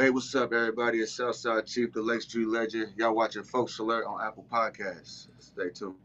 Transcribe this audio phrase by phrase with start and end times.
[0.00, 0.98] Hey, what's up, everybody?
[0.98, 2.92] It's Southside Cheiff, the Lake Street Legend.
[2.96, 5.26] Y'all watching Folks Alert on Apple Podcasts.
[5.40, 5.96] Stay tuned.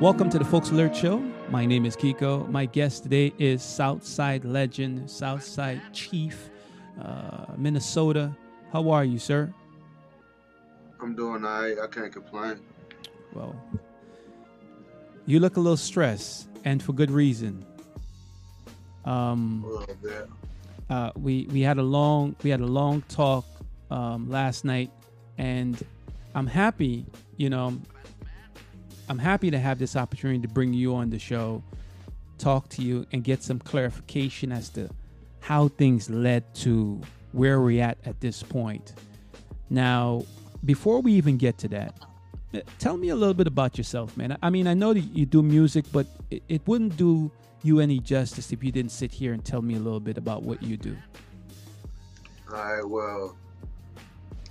[0.00, 1.18] Welcome to the Folks Alert Show.
[1.50, 2.48] My name is Keko.
[2.50, 6.34] My guest today is Southside legend, Southside Cheiff,
[7.02, 8.34] uh, Minnesota.
[8.72, 9.52] How are you, sir?
[11.00, 11.76] I'm doing all right.
[11.82, 12.60] I can't complain.
[13.34, 13.54] Well,
[15.26, 17.64] you look a little stressed, and for good reason.
[19.04, 20.28] Um, A little bit.
[20.88, 23.44] uh, we we had a long we had a long talk
[23.90, 24.90] um, last night,
[25.36, 25.82] and
[26.34, 27.04] I'm happy.
[27.36, 27.78] You know,
[29.10, 31.64] I'm happy to have this opportunity to bring you on the show,
[32.38, 34.88] talk to you, and get some clarification as to
[35.40, 37.00] how things led to
[37.32, 38.94] where we're at at this point.
[39.68, 40.24] Now,
[40.64, 41.98] before we even get to that,
[42.54, 44.38] uh, tell me a little bit about yourself, man.
[44.44, 47.32] I mean, I know that you do music, but it, it wouldn't do
[47.64, 50.44] you any justice if you didn't sit here and tell me a little bit about
[50.44, 50.96] what you do.
[52.48, 53.36] All right, well,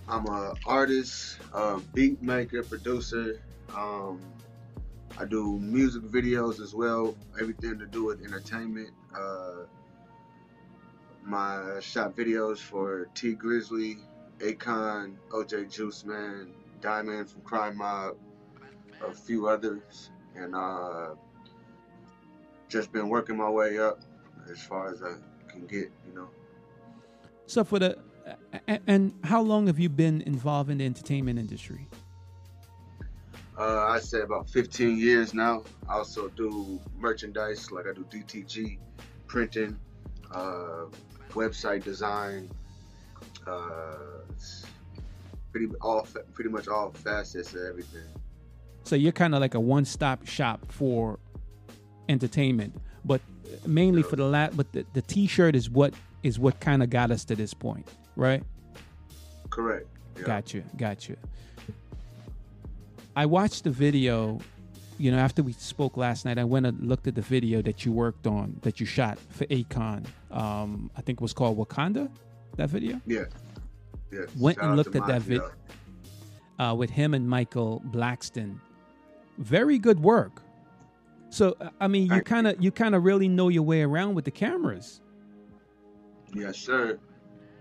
[0.10, 3.40] I'm a artist, a beat maker, producer.
[3.74, 4.20] Um,
[5.20, 8.92] I do music videos as well, everything to do with entertainment.
[9.14, 9.66] Uh,
[11.23, 13.97] my shot videos for Tee Grizzley,
[14.40, 18.16] Akon, OJ Juice Man, Diamond from Crime Mob,
[19.06, 21.09] a few others, and uh,
[22.70, 24.00] just been working my way up
[24.50, 25.16] as far as I
[25.50, 26.30] can get, you know.
[27.45, 27.97] So for the
[28.78, 31.88] and how long have you been involved in the entertainment industry?
[33.60, 35.64] Uh, I say about 15 years now.
[35.90, 38.78] I also do merchandise, like I do DTG,
[39.28, 39.78] printing,
[40.34, 40.86] uh,
[41.31, 42.50] website design,
[43.46, 43.98] uh,
[45.52, 48.08] pretty all pretty much all facets of everything.
[48.86, 51.19] So you're kind of like a one-stop shop for
[52.08, 53.19] entertainment, but
[53.68, 54.56] mainly for the lat.
[54.56, 55.94] But the, the T-shirt is what
[56.24, 58.42] is what kind of got us to this point, right?
[59.50, 59.88] Correct.
[60.18, 60.24] Yeah.
[60.24, 61.16] Gotcha, gotcha.
[63.19, 64.40] I watched the video.
[64.97, 67.84] You know, after we spoke last night, I went and looked at the video that
[67.84, 70.06] you worked on, that you shot for Akon.
[70.31, 72.09] Um, I think it was called Wakanda.
[72.56, 73.02] That video.
[73.06, 73.25] Yeah.
[74.09, 74.22] Yeah.
[74.38, 75.52] Went Shout and looked at that video
[76.59, 78.57] uh, with him and Michael Blackson.
[79.38, 80.41] Very good work.
[81.30, 84.16] So uh, I mean, you kind of you kind of really know your way around
[84.16, 85.01] with the cameras.
[86.34, 86.97] Yes, sir.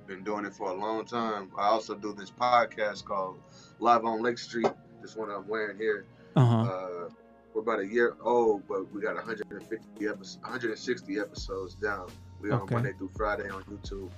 [0.07, 1.51] Been doing it for a long time.
[1.59, 3.41] I also do this podcast called
[3.81, 4.69] Live on Lake Street.
[5.03, 6.05] This one I'm wearing here.
[6.37, 6.57] Uh-huh.
[6.63, 7.09] Uh,
[7.55, 12.09] we're about a year old, but we got 150 episodes, 160 episodes down.
[12.41, 14.11] We on Monday through Friday on YouTube,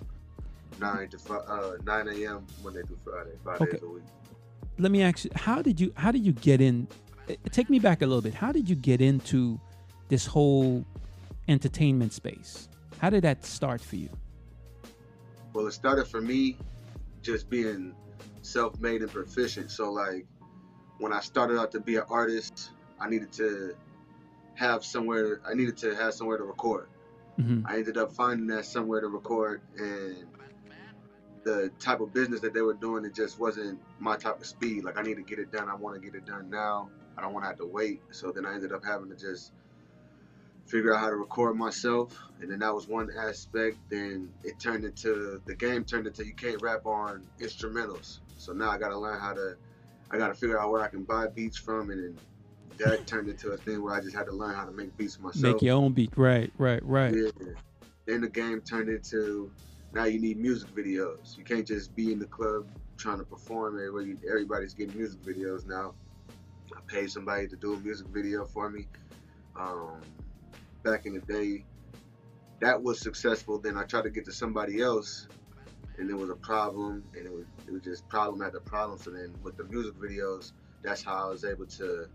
[0.79, 2.47] nine to five, uh, 9 a.m.
[2.63, 3.73] Monday through Friday, five Okay.
[3.73, 4.03] days a week.
[4.79, 6.87] Let me ask you, how did you how did you get in?
[7.29, 8.35] eh, Take me back a little bit.
[8.35, 9.59] How did you get into
[10.09, 10.85] this whole
[11.49, 12.69] entertainment space?
[12.99, 14.11] How did that start for you?
[15.55, 16.57] Well, it started for me
[17.23, 17.95] just being
[18.43, 19.71] self-made and proficient.
[19.71, 20.27] So like
[21.01, 23.75] when I started out to be an artist, I needed to
[24.55, 25.41] have somewhere.
[25.49, 26.89] I needed to have somewhere to record.
[27.37, 30.27] hmm I ended up finding that somewhere to record, and
[31.43, 34.85] the type of business that they were doing, it just wasn't my type of speed.
[34.85, 35.69] Like I need to get it done.
[35.69, 36.91] I want to get it done now.
[37.17, 38.03] I don't want to have to wait.
[38.11, 39.53] So then I ended up having to just
[40.67, 43.79] figure out how to record myself, and then that was one aspect.
[43.89, 48.21] Then it turned into the game turned into you can't rap on instrumentals.
[48.37, 49.57] So now I got to learn how to.
[50.11, 52.19] I got to figure out where I can buy beats from, and then
[52.79, 55.21] that turned into a thing where I just had to learn how to make beats
[55.21, 55.43] myself.
[55.43, 56.13] Make your own beat.
[56.17, 57.15] Right, right, right.
[57.15, 57.31] Yeah.
[58.07, 59.51] Then the game turned into
[59.93, 61.37] now you need music videos.
[61.37, 62.67] You can't just be in the club
[62.97, 63.77] trying to perform.
[63.77, 65.95] Everybody, everybody's getting music videos now.
[66.75, 68.87] I paid somebody to do a music video for me.
[69.59, 70.01] Um,
[70.83, 71.65] back in the day,
[72.61, 73.59] that was successful.
[73.59, 75.27] Then I tried to get to somebody else,
[76.01, 78.99] and there was a problem, and it was it was just problem after problem.
[78.99, 80.53] So then with the music videos,
[80.83, 82.09] that's how I was able to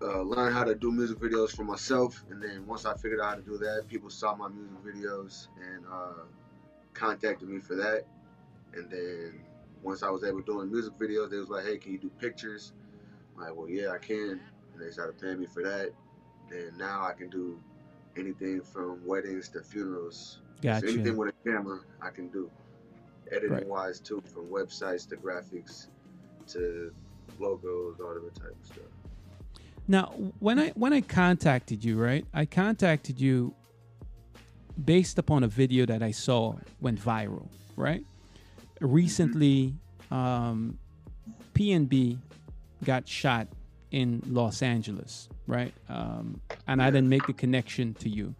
[0.00, 2.24] uh, learn how to do music videos for myself.
[2.30, 5.48] And then once I figured out how to do that, people saw my music videos
[5.60, 6.24] and uh,
[6.94, 8.04] contacted me for that.
[8.74, 9.40] And then
[9.82, 12.10] once I was able to doing music videos, they was like, "Hey, can you do
[12.20, 12.72] pictures?"
[13.34, 14.40] I'm like, well, yeah, I can.
[14.72, 15.90] And they started paying me for that.
[16.48, 17.58] Then now I can do
[18.16, 20.38] anything from weddings to funerals.
[20.60, 20.86] Gotcha.
[20.86, 22.50] So anything with camera, I can do.
[23.30, 23.66] Editing Right.
[23.66, 25.88] wise too, from websites to graphics
[26.48, 26.92] to
[27.38, 28.84] logos, all different type of stuff.
[29.88, 30.06] Now,
[30.38, 32.26] when I when I contacted you, right?
[32.34, 33.54] I contacted you
[34.84, 38.04] based upon a video that I saw went viral, right?
[38.80, 39.74] Recently,
[40.10, 40.78] um,
[41.54, 42.18] PNB
[42.84, 43.48] got shot
[43.90, 45.72] in Los Angeles, right?
[45.88, 48.34] Um, and I didn't make the connection to you.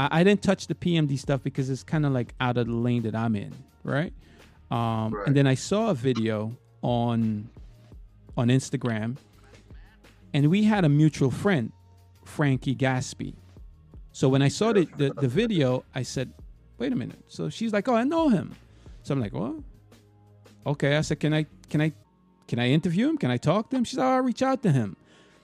[0.00, 2.72] I, I didn't touch the PNB stuff because it's kind of like out of the
[2.72, 3.52] lane that I'm in,
[3.84, 4.12] right?
[4.70, 5.26] Um, Right.
[5.26, 7.48] And then I saw a video on
[8.36, 9.16] on Instagram,
[10.32, 11.72] and we had a mutual friend,
[12.24, 13.34] Frankie Gaspy.
[14.12, 16.32] So when I saw the, the, the video, I said,
[16.78, 18.54] "Wait a minute." So she's like, "Oh, I know him."
[19.02, 19.62] So I'm like, "Well,
[20.64, 21.92] okay." I said, "Can I can I
[22.48, 23.18] can I interview him?
[23.18, 24.96] Can I talk to him?" She's like, "Oh, I'll reach out to him."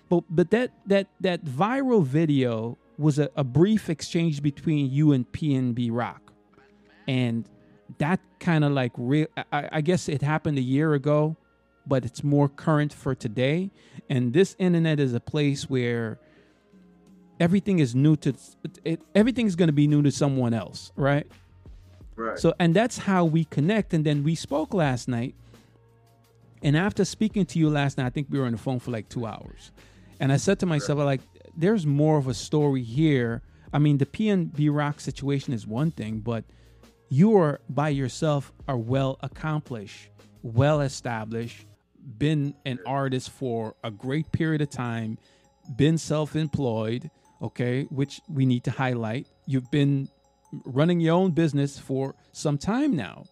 [0.08, 5.30] But but that that that viral video was a, a brief exchange between you and
[5.32, 6.32] PNB Rock,
[7.06, 7.48] and
[7.98, 9.26] that kind of like real.
[9.52, 11.36] I, I guess it happened a year ago,
[11.86, 13.70] but it's more current for today.
[14.08, 16.18] And this internet is a place where
[17.40, 18.34] everything is new to
[18.84, 19.00] it.
[19.14, 21.26] Everything is going to be new to someone else, right?
[22.16, 22.38] Right.
[22.38, 23.92] So, and that's how we connect.
[23.92, 25.34] And then we spoke last night.
[26.62, 28.90] And after speaking to you last night, I think we were on the phone for
[28.90, 29.70] like two hours.
[30.18, 31.20] And I said to myself, like,
[31.56, 33.42] there's more of a story here.
[33.72, 36.44] I mean, the PNB Rock situation is one thing, but
[37.08, 40.08] you are by yourself are well accomplished,
[40.42, 41.66] well established,
[42.18, 45.18] been an artist for a great period of time,
[45.76, 47.10] been self-employed,
[47.42, 49.26] okay, which we need to highlight.
[49.46, 50.08] You've been
[50.64, 53.24] running your own business for some time now,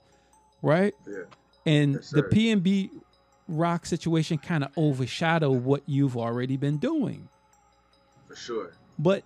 [0.62, 0.94] right?
[1.06, 1.22] yeah.
[1.66, 2.22] And Yes, the.
[2.22, 2.90] PNB
[3.48, 7.28] rock situation kind of overshadow what you've already been doing.
[8.34, 8.72] For sure.
[8.98, 9.22] But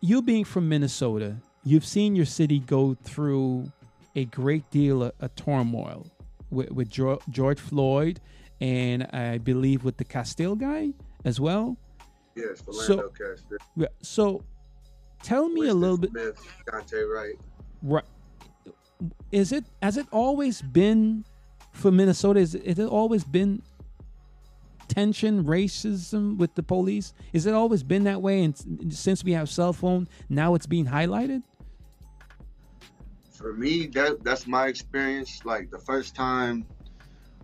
[0.00, 3.72] you being from Minnesota, you've seen your city go through
[4.14, 6.06] a great deal of, of turmoil
[6.50, 8.20] with, with George Floyd
[8.60, 10.90] and I believe with the Castile guy
[11.24, 11.76] as well.
[12.36, 13.58] Yes, So- Philando Castile.
[13.76, 14.44] Yeah, So
[15.22, 17.34] tell me a little bit Smith, Daunte Wright.
[17.82, 18.04] right
[19.32, 21.24] is it has it always been
[21.72, 23.60] for Minnesota is it, has it always been
[24.88, 28.54] tension racism with the police is it always been that way and
[28.92, 31.42] since we have cell phone now it's being highlighted
[33.32, 35.44] For me, that that's my experience.
[35.44, 36.64] Like the first time,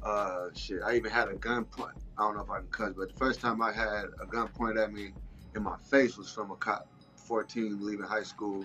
[0.03, 1.95] uh, shit, I even had a gun point.
[2.19, 4.49] I don't know if I can cuss, but the first time I had a gun
[4.49, 5.13] pointed at me
[5.55, 8.65] in my face was from a cop, 14, leaving high school.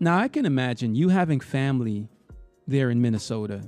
[0.00, 2.08] Now I can imagine you having family
[2.66, 3.62] there in Minnesota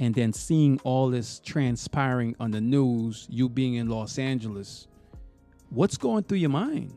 [0.00, 4.88] and then seeing all this transpiring on the news, you being in Los Angeles.
[5.70, 6.92] What's going through your mind?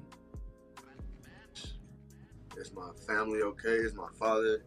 [2.57, 3.69] Is my family okay?
[3.69, 4.63] Is my father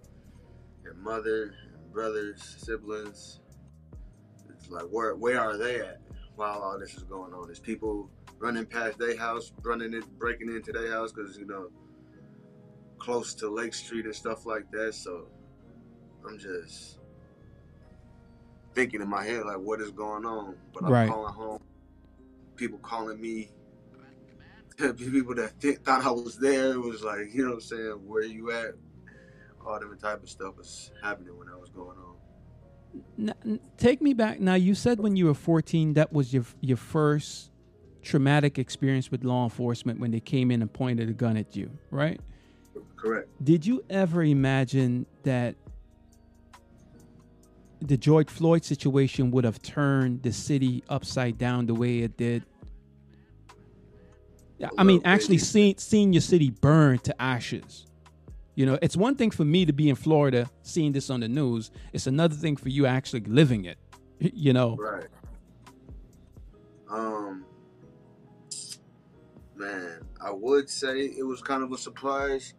[0.85, 3.41] and mother and brothers, siblings?
[4.49, 6.00] It's like where where are they at
[6.37, 7.50] while all this is going on?
[7.50, 11.69] Is people running past their house, running it, breaking into their house because you know
[13.00, 14.94] close to Lake Street and stuff like that.
[14.94, 15.26] So
[16.26, 17.00] I'm just
[18.75, 20.56] thinking in my head like, what is going on?
[20.72, 21.08] But I'm Right.
[21.08, 21.61] calling home.
[22.56, 23.50] People calling me.
[24.96, 27.93] People that th- thought I was there it was like, you know what I'm saying?
[28.06, 28.75] Where you at?
[29.67, 32.16] All different type of stuff was happening when I was going on.
[33.18, 34.40] N- n- take me back.
[34.40, 37.50] Now you said when you were 14 that was your your first
[38.02, 41.71] traumatic experience with law enforcement when they came in and pointed a gun at you,
[41.90, 42.18] right?
[42.97, 43.28] Correct.
[43.45, 45.56] Did you ever imagine that
[47.80, 52.44] the George Floyd situation would have turned the city upside down the way it did?
[54.76, 57.87] I mean, actually seeing seeing your city burn to ashes.
[58.54, 61.28] You know, it's one thing for me to be in Florida seeing this on the
[61.28, 61.70] news.
[61.92, 63.78] It's another thing for you actually living it.
[64.34, 65.06] You know, Right.
[66.90, 67.46] Um,
[69.56, 72.52] man, I would say it was kind of a surprise,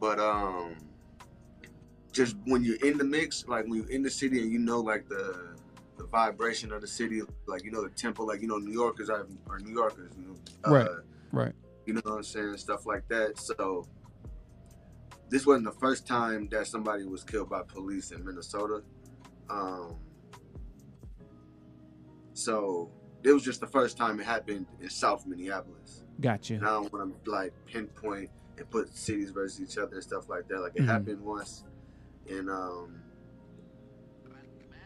[0.00, 0.76] but um,
[2.14, 4.80] just when you're in the mix, like when you're in the city and you know
[4.80, 5.56] like the
[5.98, 9.10] the vibration of the city, like you know the tempo, like you know New Yorkers
[9.10, 10.36] are, are New Yorkers, you know,
[10.72, 10.86] Right.
[10.88, 11.00] uh,
[11.32, 11.52] right?
[11.86, 13.38] you know what I'm saying, stuff like that.
[13.38, 13.86] So
[15.28, 18.82] this wasn't the first time that somebody was killed by police in Minnesota.
[19.50, 19.96] Um,
[22.32, 22.90] so
[23.22, 26.04] it was just the first time it happened in South Minneapolis.
[26.20, 26.54] Gotcha.
[26.54, 30.28] And I don't want to like pinpoint and put cities versus each other and stuff
[30.28, 30.60] like that.
[30.60, 30.86] Like it Mhm.
[30.86, 31.64] happened once
[32.26, 33.00] in um,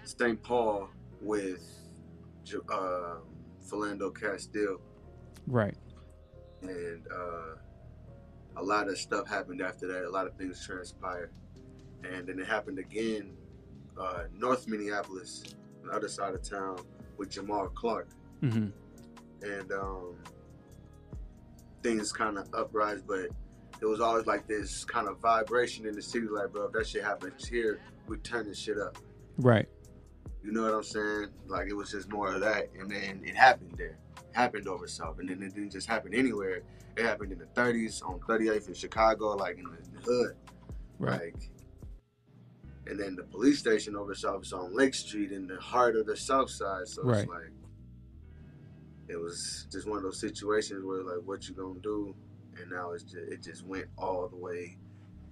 [0.04, 0.42] St.
[0.42, 0.88] Paul
[1.20, 1.62] with
[2.72, 3.16] uh,
[3.68, 4.80] Philando Castile
[5.46, 5.76] Right.
[6.62, 7.56] and uh,
[8.56, 10.04] a lot of stuff happened after that.
[10.04, 11.30] A lot of things transpired.
[12.04, 13.32] and then it happened again,
[14.00, 15.42] uh, North Minneapolis,
[15.82, 16.78] on the other side of town,
[17.16, 18.08] with Jamar Clark,
[18.42, 18.68] Mm-hmm.
[19.42, 20.14] and um,
[21.82, 23.28] things kind of uprise, but
[23.80, 26.86] it was always like this kind of vibration in the city, like, bro, if that
[26.86, 28.98] shit happens here, we turn this shit up.
[29.36, 29.68] Right.
[30.42, 31.28] You know what I'm saying?
[31.46, 33.98] Like it was just more of that, and then it happened there,
[34.32, 36.62] happened over South, and then it didn't just happen anywhere.
[36.96, 40.36] It happened in the 30s on 38th in Chicago, like in the hood,
[40.98, 41.20] Right.
[41.34, 41.50] like.
[42.86, 46.06] And then the police station over South is on Lake Street in the heart of
[46.06, 47.20] the South Side, so Right.
[47.20, 47.52] it's like
[49.08, 52.14] it was just one of those situations where like, what you gonna do?
[52.60, 54.76] And now it's just it just went all the way,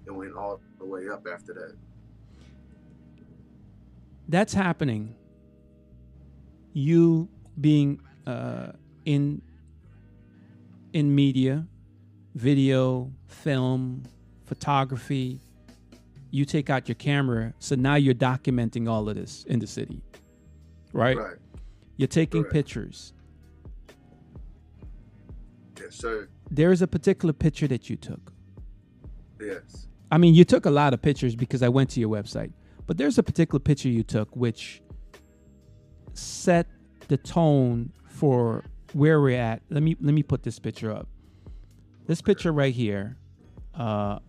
[0.05, 1.75] it went all the way up after that.
[4.29, 5.15] That's happening.
[6.73, 7.27] You
[7.59, 8.73] being uh,
[9.05, 9.41] in
[10.93, 11.65] in media,
[12.35, 14.03] video, film,
[14.45, 15.39] photography,
[16.31, 20.01] you take out your camera, so now you're documenting all of this in the city,
[20.93, 21.17] right?
[21.17, 21.35] Right.
[21.97, 22.53] You're taking Correct.
[22.53, 23.13] pictures.
[25.79, 26.27] Yes, sir.
[26.49, 28.31] There is a particular picture that you took.
[29.39, 29.87] Yes.
[30.11, 32.53] I mean, you took a lot of pictures because I went to your website,
[32.85, 34.81] but there's a particular picture you took which
[36.13, 36.67] set
[37.07, 38.63] the tone for
[38.93, 39.61] where we're at.
[39.69, 41.07] Let me let me put this picture up.
[42.05, 43.17] This picture right here,
[43.75, 44.19] uh,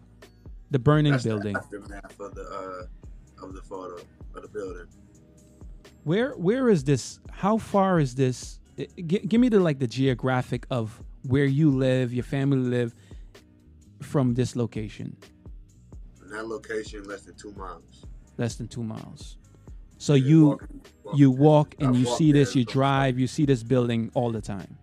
[0.71, 1.53] the burning That's building.
[1.55, 4.03] The aftermath of the uh, of the photo
[4.35, 4.87] of the building.
[6.05, 7.21] Where where is this?
[7.31, 8.59] How far is this?
[8.77, 12.95] Gi- give me the like the geographic of where you live, your family live,
[14.01, 15.15] from this location.
[16.23, 18.07] In that location, less than two miles.
[18.39, 19.37] Less than two miles.
[19.99, 23.27] So Yeah, you walking- walking you walk and I you see this, you drive, you
[23.27, 24.79] see this building all the time.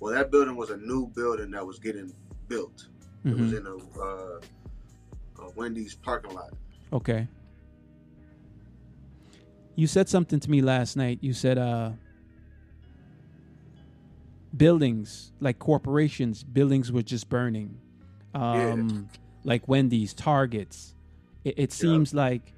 [0.00, 2.12] Well, that building was a new building that was getting
[2.48, 2.88] built.
[3.24, 3.58] It was Mhm.
[3.58, 4.40] in a, uh,
[5.46, 6.52] a Wendy's parking lot.
[6.92, 7.26] Okay.
[9.76, 11.18] You said something to me last night.
[11.22, 11.92] You said uh
[14.58, 17.80] buildings, like corporations, buildings were just burning.
[18.34, 19.08] Um
[19.44, 20.94] like Wendy's, Targets.
[21.44, 22.52] It, it seems like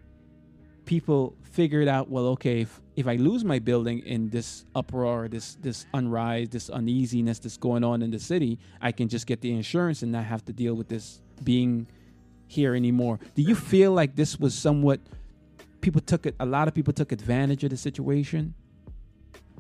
[0.85, 5.57] people figured out, well, okay, if, if I lose my building in this uproar, this
[5.61, 9.53] this unrise, this uneasiness that's going on in the city, I can just get the
[9.53, 11.87] insurance and not have to deal with this being
[12.49, 13.21] here anymore.
[13.37, 15.01] Do you feel like this was somewhat
[15.81, 16.35] people took it?
[16.41, 18.55] A lot of people took advantage of the situation.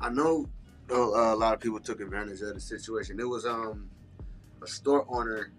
[0.00, 0.48] I know
[0.96, 3.18] a lot of people took advantage of the situation.
[3.20, 3.90] It was um
[4.62, 5.52] a store owner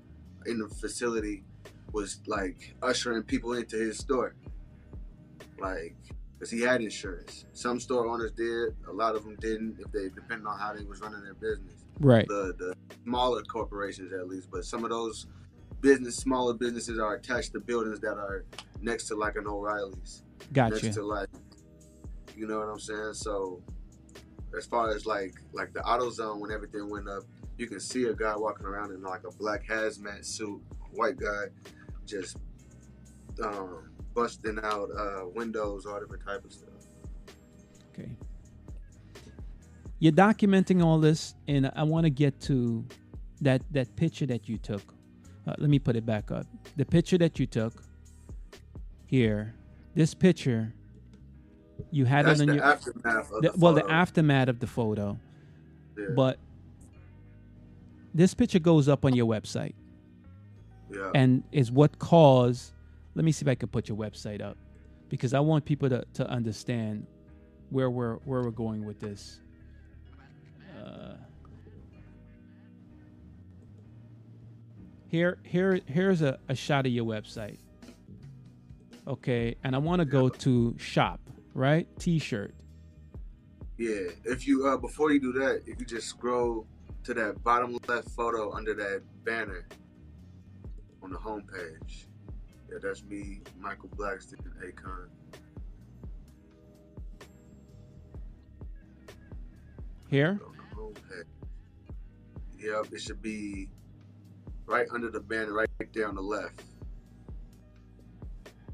[0.45, 1.43] in the facility
[1.91, 4.35] was like ushering people into his store,
[5.59, 5.95] like
[6.33, 7.45] because he had insurance.
[7.53, 9.77] Some store owners did, a lot of them didn't.
[9.79, 12.27] If they depending on how they was running their business, Right.
[12.27, 15.27] the the smaller corporations at least, but some of those
[15.81, 18.45] business smaller businesses are attached to buildings that are
[18.81, 20.23] next to like an O'Reilly's
[20.53, 20.75] Gotcha.
[20.85, 21.27] next to like
[22.35, 23.13] you know what I'm saying?
[23.13, 23.61] So
[24.57, 27.23] as far as like like the auto zone when everything went up,
[27.57, 31.45] you can see a guy walking around in like a black hazmat suit, white guy,
[32.05, 32.37] just
[33.43, 36.69] um busting out uh windows, all different type of stuff.
[37.93, 38.11] Okay.
[39.99, 42.85] You're documenting all this, and I want to get to
[43.41, 44.93] that that picture that you took.
[45.47, 46.45] Uh, let me put it back up.
[46.75, 47.73] The picture that you took
[49.05, 49.55] here.
[49.93, 50.73] This picture,
[51.91, 54.67] you had That's it on the your aftermath the- the, well, the aftermath of the
[54.67, 55.17] photo.
[55.97, 56.37] Yeah, But
[58.13, 59.73] this picture goes up on your website
[60.93, 61.11] yeah.
[61.15, 62.73] and is what caused.
[63.15, 64.57] Let me see if I can put your website up
[65.09, 67.05] because I want people to, to understand
[67.69, 69.39] where we're where we're going with this.
[70.85, 71.13] Uh,
[75.07, 77.57] here here here's a, a shot of your website.
[79.07, 81.19] Okay, and I want to go to shop,
[81.53, 81.87] right?
[81.99, 82.53] T-shirt.
[83.77, 86.67] Yeah, if you uh before you do that, if you just scroll
[87.03, 89.67] to that bottom left photo under that banner
[91.01, 92.05] on the homepage,
[92.69, 95.07] yeah, that's me, Michael Blackson, Akon.
[100.09, 100.39] Here.
[100.45, 101.25] on the homepage.
[102.59, 103.67] Yep, it should be
[104.67, 106.61] right under the banner, right there on the left,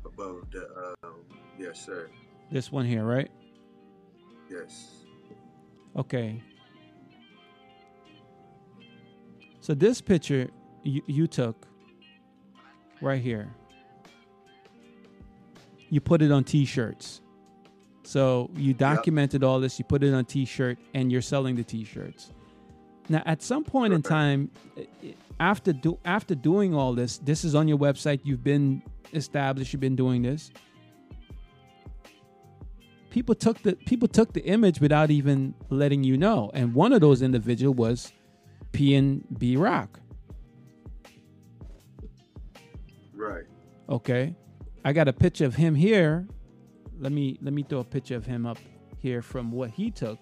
[0.04, 0.94] above the.
[1.04, 1.16] Um,
[1.58, 2.10] yes, sir.
[2.51, 3.30] This one here, right?
[4.50, 5.04] Yes.
[5.96, 6.42] Okay.
[9.60, 10.48] So this picture
[10.84, 11.68] you, you took
[13.01, 13.50] right here.
[15.89, 17.22] You put it on t-shirts.
[18.04, 22.32] So you documented all this, you put it on t-shirt and you're selling the t-shirts.
[23.10, 24.51] Now at some point in time
[25.39, 28.22] after do after doing all this, this is on your website.
[28.24, 28.82] You've been
[29.13, 29.74] established.
[29.74, 30.51] You've been doing this.
[33.18, 37.02] People took the people took the image without even letting you know, and one of
[37.02, 38.14] those individual was
[38.74, 40.00] PNB Rock.
[43.16, 43.46] Right.
[43.90, 44.36] Okay,
[44.86, 46.28] I got a picture of him here.
[47.00, 48.60] Let me let me throw a picture of him up
[49.00, 50.20] here from what he took.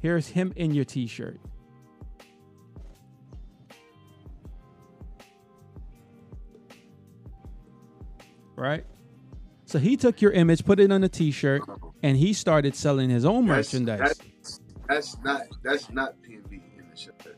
[0.00, 1.38] Here's him in your T-shirt.
[8.56, 8.86] Right.
[9.66, 11.60] So he took your image, put it on a T-shirt,
[12.02, 13.98] and he started selling his own That's- merchandise.
[14.00, 17.32] That's, that's not that's not PNB in the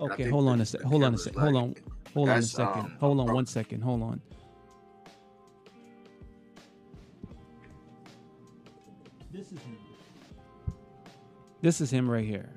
[0.00, 0.80] I Okay, hold on the- a sec.
[0.82, 1.34] the Hold on a camera's sec.
[1.36, 1.74] Hold on.
[2.14, 2.80] Hold on a second.
[2.80, 3.80] um, Hold on one second.
[3.82, 4.20] Hold on.
[9.32, 9.76] This is him.
[11.60, 12.48] This is him right here.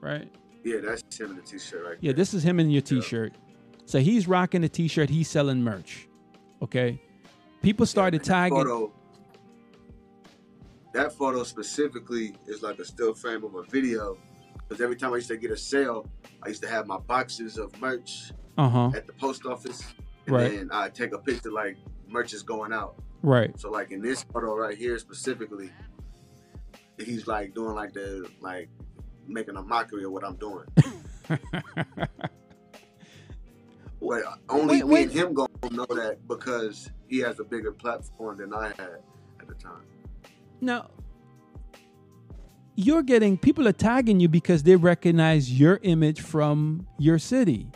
[0.00, 0.30] Right?
[0.64, 2.14] Yeah, that's him in the t-shirt right Yeah, there.
[2.14, 3.34] this is him in your t-shirt.
[3.84, 6.08] So he's rocking the t-shirt, he's selling merch.
[6.62, 7.00] Okay?
[7.62, 8.58] People started that tagging
[10.96, 14.16] that photo specifically is like a still frame of a video.
[14.66, 16.06] Because every time I used to get a sale,
[16.42, 18.90] I used to have my boxes of merch Uh-huh.
[18.94, 19.82] at the post office.
[20.26, 20.50] And Right.
[20.52, 21.76] then I take a picture like
[22.08, 22.96] merch is going out.
[23.22, 23.58] Right.
[23.60, 25.70] So like in this photo right here specifically,
[26.98, 28.68] he's like doing like the like
[29.28, 30.64] making a mockery of what I'm doing.
[33.98, 35.02] But only Wait, me wait.
[35.04, 39.00] and him gonna know that because he has a bigger platform than I had
[39.40, 39.82] at the time.
[40.60, 40.90] Now,
[42.76, 47.70] you're getting people are tagging you because they recognize your image from your city.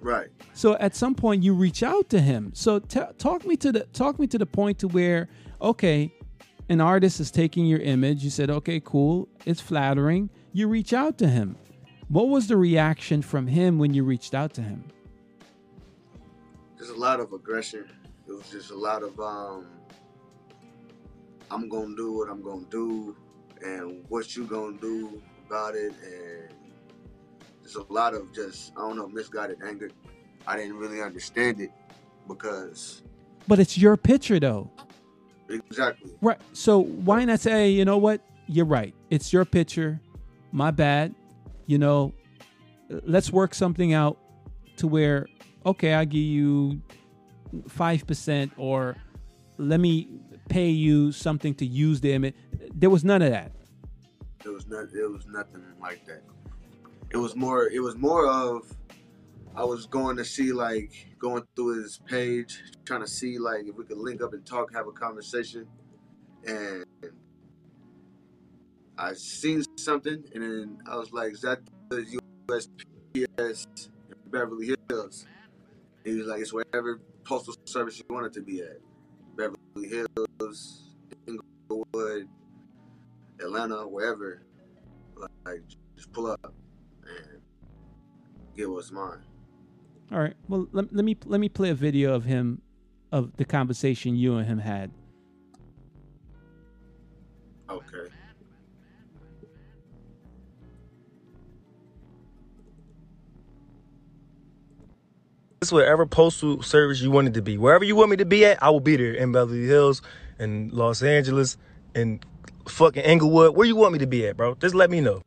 [0.00, 0.28] Right.
[0.54, 2.50] So at some point you reach out to him.
[2.54, 5.28] So t- talk me to the talk me to the point to where
[5.60, 6.12] okay,
[6.68, 8.24] an artist is taking your image.
[8.24, 10.30] You said okay, cool, it's flattering.
[10.52, 11.56] You reach out to him.
[12.08, 14.84] What was the reaction from him when you reached out to him?
[16.76, 17.88] There's a lot of aggression.
[18.26, 19.66] It was just a lot of um
[21.52, 23.14] I'm gonna do what I'm gonna do
[23.62, 26.48] and what you gonna do about it and
[27.60, 29.90] there's a lot of just I don't know, misguided anger.
[30.46, 31.70] I didn't really understand it
[32.26, 33.02] because
[33.46, 34.70] But it's your picture though.
[35.48, 36.12] exactly.
[36.22, 36.40] Right.
[36.54, 38.20] So why not say, you know what?
[38.46, 38.94] You're right.
[39.10, 40.00] It's your picture.
[40.52, 41.14] My bad.
[41.66, 42.12] You know,
[43.04, 44.18] let's work something out
[44.76, 45.26] to where,
[45.64, 46.82] okay, I give you
[47.68, 48.96] 5% or
[49.62, 50.08] let me
[50.48, 52.34] pay you something to use the image.
[52.74, 53.52] There was none of that.
[54.44, 56.22] It was not it was nothing like that.
[57.10, 58.74] It was more it was more of
[59.54, 63.76] I was going to see like going through his page, trying to see like if
[63.76, 65.66] we could link up and talk, have a conversation.
[66.46, 66.84] And
[68.98, 75.26] I seen something and then I was like, Is that the USPS in Beverly Hills?
[76.04, 78.78] He was like, It's wherever postal service you want it to be at.
[79.76, 80.82] Hills,
[81.26, 82.28] Inglewood,
[83.40, 84.42] Atlanta, wherever,
[85.16, 85.62] like
[85.96, 86.54] just pull up
[87.04, 87.40] and
[88.56, 89.22] get what's mine.
[90.10, 90.34] All right.
[90.48, 92.60] Well, let, let me let me play a video of him
[93.10, 94.90] of the conversation you and him had.
[97.70, 98.08] Okay.
[105.62, 107.56] It's wherever postal service you want it to be.
[107.56, 110.02] Wherever you want me to be at, I will be there in Beverly Hills,
[110.40, 111.56] in Los Angeles,
[111.94, 112.18] in
[112.66, 113.54] fucking Inglewood.
[113.54, 114.56] Where you want me to be at, bro?
[114.56, 115.22] Just let me know.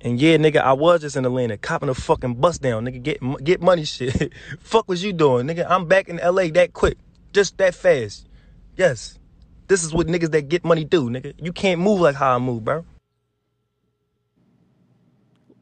[0.00, 3.02] And yeah, nigga, I was just in Atlanta, copping a fucking bus down, nigga.
[3.02, 4.32] Get get money, shit.
[4.60, 5.66] Fuck was you doing, nigga?
[5.68, 6.96] I'm back in LA that quick,
[7.34, 8.26] just that fast.
[8.78, 9.18] Yes,
[9.66, 11.34] this is what niggas that get money do, nigga.
[11.36, 12.86] You can't move like how I move, bro.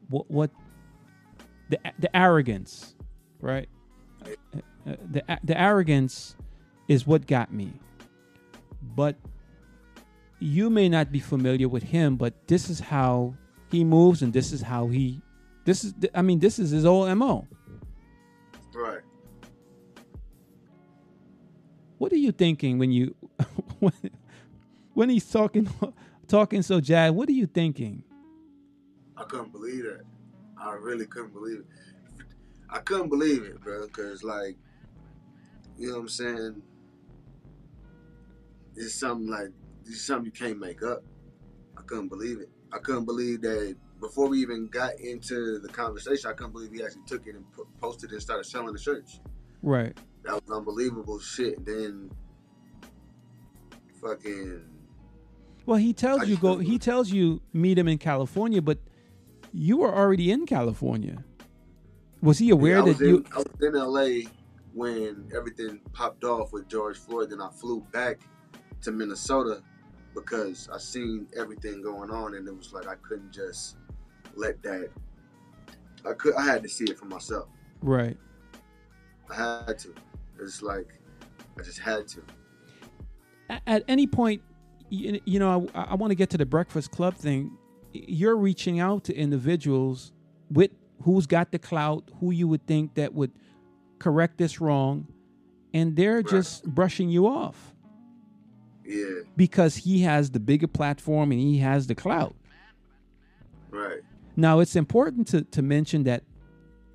[0.09, 0.51] what what
[1.69, 2.95] the the arrogance,
[3.41, 3.69] right?
[4.23, 6.35] Uh, The the arrogance
[6.87, 7.73] is what got me.
[8.95, 9.15] But
[10.39, 13.33] you may not be familiar with him, but this is how
[13.69, 15.21] he moves, and this is how he.
[15.65, 17.47] This is I mean this is his old mo.
[18.73, 19.01] Right.
[21.97, 23.15] What are you thinking when you
[23.79, 23.93] when,
[24.93, 25.67] when he's talking
[26.27, 27.11] talking so jazz?
[27.11, 28.03] What are you thinking?
[29.17, 30.03] I couldn't believe that.
[30.67, 31.65] I really couldn't believe it.
[32.69, 34.57] I couldn't believe it, bro, because, like,
[35.77, 36.61] you know what I'm saying?
[38.75, 39.49] It's something like,
[39.85, 41.03] it's something you can't make up.
[41.77, 42.49] I couldn't believe it.
[42.73, 46.83] I couldn't believe that before we even got into the conversation, I couldn't believe he
[46.83, 49.21] actually took it and po- posted it and started selling the shirts.
[49.63, 49.97] Right.
[50.23, 51.65] That was unbelievable shit.
[51.65, 52.11] Then,
[54.01, 54.63] fucking,
[55.65, 56.55] Well, he tells I you go.
[56.55, 58.79] don't He tells you meet him in California, but
[59.53, 61.23] you were already in California.
[62.21, 63.25] Was he aware Yeah, I that in, you?
[63.33, 64.29] I was in LA
[64.73, 67.29] when everything popped off with George Floyd.
[67.29, 68.21] Then I flew back
[68.81, 69.61] to Minnesota
[70.13, 73.77] because I seen everything going on, and it was like I couldn't just
[74.35, 74.89] let that.
[76.07, 76.35] I could.
[76.35, 77.47] I had to see it for myself.
[77.81, 78.17] Right.
[79.29, 79.93] I had to.
[80.39, 80.99] It's like
[81.59, 82.21] I just had to.
[83.65, 84.41] At any point,
[84.89, 87.57] you, you know, I, I want to get to the Breakfast Club thing.
[88.07, 90.11] You're reaching out to individuals
[90.51, 90.71] with
[91.03, 93.31] who's got the clout, who you would think that would
[93.99, 95.07] correct this wrong,
[95.73, 97.73] and they're just brushing you off
[98.85, 99.21] Yeah.
[99.35, 102.35] because he has the bigger platform and he has the clout.
[103.69, 103.99] Right.
[104.35, 106.23] Now, it's important to, to mention that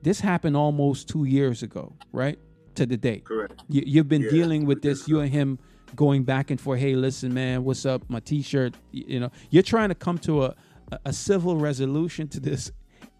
[0.02, 2.38] this happened almost two years ago, right?
[2.76, 3.24] To the date.
[3.24, 3.62] Correct.
[3.68, 5.58] You, you've been Yeah, dealing with this, you and him
[5.94, 6.80] going back and forth.
[6.80, 8.02] Hey, listen, man, what's up?
[8.08, 8.74] My t shirt.
[8.92, 10.54] You know, you're trying to come to a,
[10.92, 12.70] a, a civil resolution to this,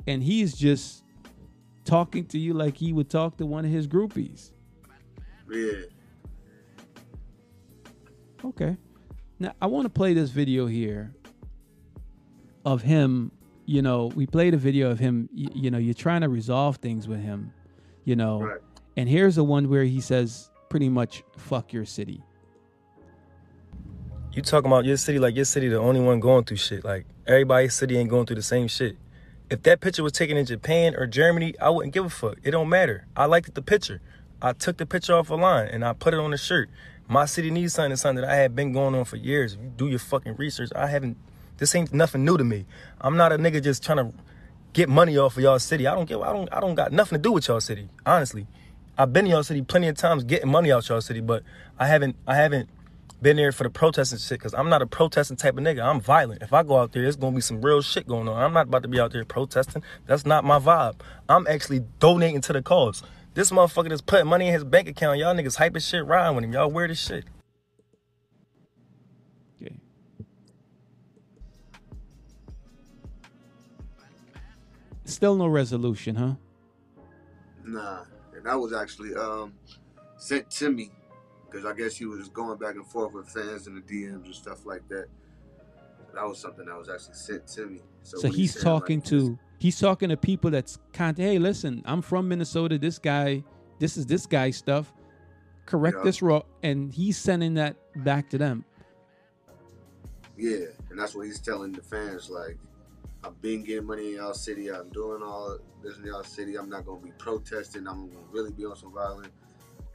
[0.06, 1.04] and he's just
[1.84, 4.52] talking to you like he would talk to one of his groupies.
[5.50, 5.72] Yeah.
[8.44, 8.76] Okay.
[9.38, 11.14] Now I want to play this video here
[12.64, 13.32] of him.
[13.66, 15.28] You know, we played a video of him.
[15.32, 17.52] You, you know, you're trying to resolve things with him.
[18.04, 18.60] You know, Right.
[18.96, 22.22] and here's the one where he says pretty much "fuck your city."
[24.34, 26.84] You talking about your city like your city the only one going through shit.
[26.84, 28.96] Like everybody's city ain't going through the same shit.
[29.50, 32.38] If that picture was taken in Japan or Germany, I wouldn't give a fuck.
[32.42, 33.06] It don't matter.
[33.14, 34.00] I liked the picture.
[34.40, 36.70] I took the picture off a line and I put it on the shirt.
[37.08, 39.58] My city needs something, something that I had been going on for years.
[39.60, 41.18] You do your fucking research, I haven't.
[41.58, 42.64] This ain't nothing new to me.
[43.02, 44.14] I'm not a nigga just trying to
[44.72, 45.86] get money off of y'all city.
[45.86, 46.22] I don't give.
[46.22, 46.48] I don't.
[46.50, 47.90] I don't got nothing to do with y'all city.
[48.06, 48.46] Honestly,
[48.96, 51.42] I've been in y'all city plenty of times getting money out y'all city, but
[51.78, 52.16] I haven't.
[52.26, 52.70] I haven't
[53.22, 55.82] been there for the protesting shit because I'm not a protesting type of nigga.
[55.82, 56.42] I'm violent.
[56.42, 58.36] If I go out there, there's gonna be some real shit going on.
[58.36, 59.82] I'm not about to be out there protesting.
[60.06, 60.96] That's not my vibe.
[61.28, 63.02] I'm actually donating to the cause.
[63.34, 65.18] This motherfucker that's putting money in his bank account.
[65.18, 66.52] Y'all niggas hype as shit, riding with him.
[66.52, 67.24] Y'all weird as shit.
[69.62, 69.76] Okay.
[75.04, 76.34] Still no resolution, huh?
[77.64, 78.02] Nah,
[78.34, 79.54] and that was actually um
[80.16, 80.90] sent to me
[81.52, 84.34] because I guess he was going back and forth with fans in the DMs and
[84.34, 85.06] stuff like that.
[86.14, 87.80] That was something that was actually sent to me.
[88.02, 91.38] So, So when he he's talking like, to he's talking to people that's kind hey,
[91.38, 92.78] listen, I'm from Minnesota.
[92.78, 93.42] This guy,
[93.78, 94.92] this is this guy's stuff.
[95.66, 96.04] Correct Yeah.
[96.04, 98.64] this wrong, and he's sending that back to them.
[100.36, 102.28] Yeah, and that's what he's telling the fans.
[102.30, 102.58] Like,
[103.22, 104.70] I've been getting money in y'all city.
[104.70, 106.56] I'm doing all this in y'all city.
[106.56, 107.86] I'm not gonna be protesting.
[107.86, 109.32] I'm gonna really be on some violent,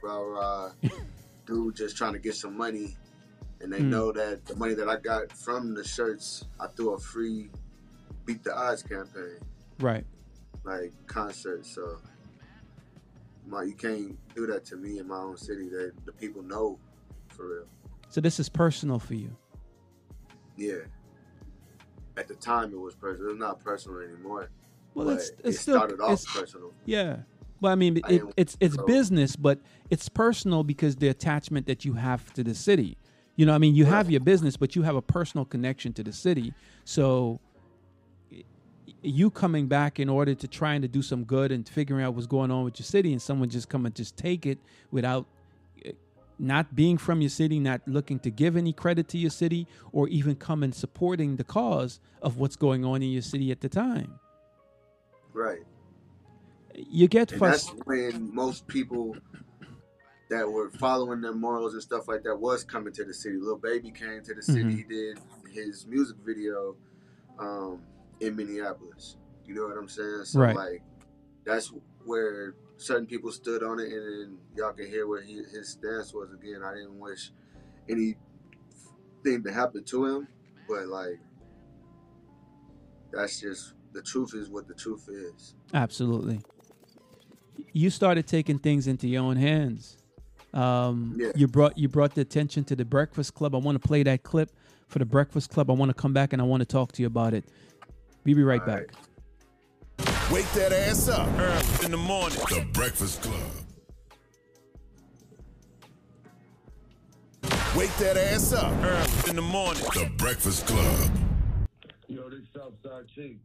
[0.02, 0.70] rah rah.
[1.48, 2.94] Dude, just trying to get some money,
[3.62, 3.88] and they Hmm.
[3.88, 7.50] know that the money that I got from the shirts, I threw a free
[8.26, 9.38] beat the odds campaign,
[9.80, 10.04] Right.
[10.64, 11.64] like concert.
[11.64, 12.02] So,
[13.46, 15.70] my you can't do that to me in my own city.
[15.70, 16.78] That the people know,
[17.28, 17.66] for real.
[18.10, 19.34] So this is personal for you.
[20.56, 20.80] Yeah.
[22.18, 23.30] At the time, it was personal.
[23.30, 24.50] It's not personal anymore.
[24.92, 26.74] Well, but it's it it's still started off it's, personal.
[26.84, 27.22] yeah.
[27.60, 29.58] Well, I mean, it, it's it's business, but
[29.90, 32.96] it's personal because the attachment that you have to the city.
[33.36, 36.02] You know, I mean, you have your business, but you have a personal connection to
[36.02, 36.54] the city.
[36.84, 37.38] So,
[39.00, 42.26] you coming back in order to trying to do some good and figuring out what's
[42.26, 44.58] going on with your city, and someone just come and just take it
[44.90, 45.26] without
[45.84, 45.92] eh,
[46.38, 50.08] not being from your city, not looking to give any credit to your city, or
[50.08, 53.68] even come and supporting the cause of what's going on in your city at the
[53.68, 54.18] time.
[55.32, 55.62] Right.
[56.86, 59.16] You get And that's when most people
[60.30, 63.36] that were following their morals and stuff like that was coming to the city.
[63.40, 64.64] Lil Baby came to the city.
[64.64, 64.76] Mhm.
[64.76, 65.18] He did
[65.52, 66.76] his music video
[67.38, 67.82] um,
[68.20, 69.16] in Minneapolis.
[69.46, 70.24] You know what I'm saying?
[70.24, 70.54] So, Right.
[70.56, 70.82] like,
[71.44, 71.72] that's
[72.04, 76.12] where certain people stood on it, and then y'all can hear what he, his stance
[76.12, 76.32] was.
[76.32, 77.32] Again, I didn't wish
[77.88, 78.16] anything
[79.44, 80.28] to happen to him,
[80.68, 81.20] but, like,
[83.12, 85.54] that's just the truth is what the truth is.
[85.72, 86.42] Absolutely.
[87.72, 89.96] You started taking things into your own hands.
[90.54, 91.32] Um, Yeah.
[91.34, 93.54] You brought you brought the attention to the Breakfast Club.
[93.54, 94.50] I want to play that clip
[94.86, 95.70] for the Breakfast Club.
[95.70, 97.44] I want to come back and I want to talk to you about it.
[98.24, 98.86] We'll be right All back.
[99.98, 100.30] right.
[100.32, 102.38] Wake that ass up early in the morning.
[102.48, 103.40] The Breakfast Club.
[107.76, 109.82] Wake that ass up early in the morning.
[109.94, 111.10] The Breakfast Club.
[112.08, 113.38] Yo, this Southside Cheiff.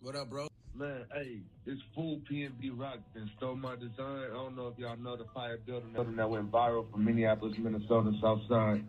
[0.00, 0.46] What up, bro?
[0.78, 4.24] Man, hey, this fool PNB Rock and stole my design.
[4.30, 7.56] I don't know if y'all know the fire building, building that went viral from Minneapolis,
[7.56, 8.84] Minnesota, Southside,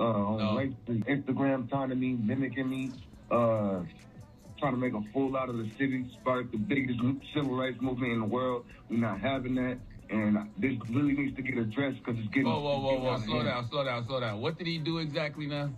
[0.00, 0.54] uh, on No.
[0.54, 1.04] Lake Street.
[1.06, 2.90] Instagram taunting me, mimicking me,
[3.30, 3.82] uh,
[4.58, 6.98] trying to make a fool out of the city, spark the biggest
[7.32, 8.64] civil rights movement in the world.
[8.90, 9.78] We're not having that.
[10.10, 12.50] And this really needs to get addressed because it's getting.
[12.50, 13.18] Whoa, whoa, whoa, whoa!
[13.18, 14.40] Slow down, slow down, slow down.
[14.40, 15.70] What did he do exactly now?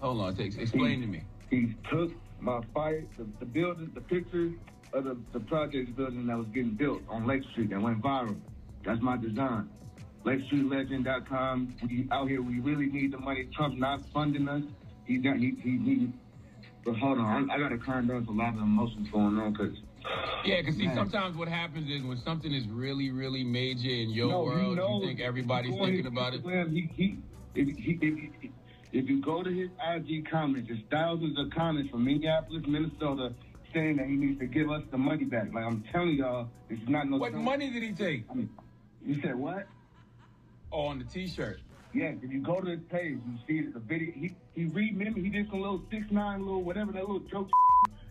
[0.00, 1.22] Hold on, takes explain to me.
[1.48, 4.52] He took my fire, the, the building, the pictures
[4.92, 8.36] of the, the project building that was getting built on Lake Street that went viral.
[8.84, 9.68] That's my design.
[10.24, 11.74] LakeStreetLegend.com.
[11.82, 12.42] We out here.
[12.42, 13.48] We really need the money.
[13.56, 14.62] Trump's not funding us.
[15.04, 15.36] He got.
[15.36, 15.54] He.
[15.62, 15.78] He.
[15.78, 16.12] he
[16.84, 17.50] but hold on.
[17.50, 18.24] I, I got to calm down.
[18.24, 19.76] There's a lot of emotions going on because.
[20.44, 20.96] Yeah, because see, Man.
[20.96, 25.06] sometimes what happens is when something is really, really major in your No, world, you
[25.06, 26.42] think everybody's Go thinking about it.
[26.70, 27.18] He, he,
[27.54, 28.50] if, he, if,
[28.92, 33.34] if you go to his IG comments, there's thousands of comments from Minneapolis, Minnesota,
[33.72, 35.52] saying that he needs to give us the money back.
[35.52, 37.18] Like I'm telling y'all, it's not no.
[37.18, 37.42] What joke.
[37.42, 38.24] money did he take?
[38.30, 38.50] I mean,
[39.04, 39.66] you said what?
[40.72, 41.60] Oh, on the T-shirt.
[41.94, 44.12] Yeah, if you go to his page, you see the video.
[44.14, 47.48] He he remember he did some little six nine little whatever that little joke,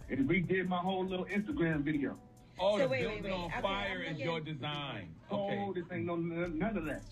[0.09, 2.17] and he redid my whole little Instagram video.
[2.59, 3.33] Oh, So the wait, wait, building wait.
[3.33, 5.09] on Okay, fire is your design.
[5.29, 7.03] Oh, this ain't no none of that.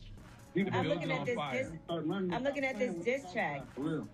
[0.55, 1.63] He I'm looking on at this fire.
[1.63, 3.62] diss, Start running I'm looking at this diss track.
[3.75, 4.08] For real.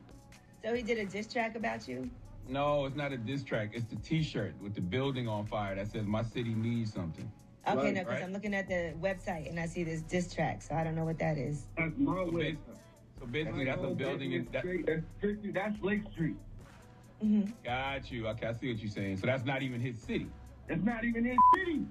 [0.64, 2.10] So he did a diss track about you?
[2.48, 3.72] No, it's not a diss track.
[3.74, 7.32] It's the T-shirt with the building on fire that says "My city needs something."
[7.68, 8.24] Okay, Right, no, because right.
[8.24, 11.06] I'm looking at the website and I see this diss track, so I don't know
[11.06, 11.68] what that is.
[11.78, 12.58] That's my So, way.
[13.20, 14.32] so basically, that's a building.
[14.32, 14.64] In, that,
[15.22, 16.38] That's that's Lake Street.
[17.22, 18.28] hmm got you.
[18.30, 19.18] Okay, I see what you're saying.
[19.18, 20.28] So that's not even his city.
[20.68, 21.86] It's not even his city.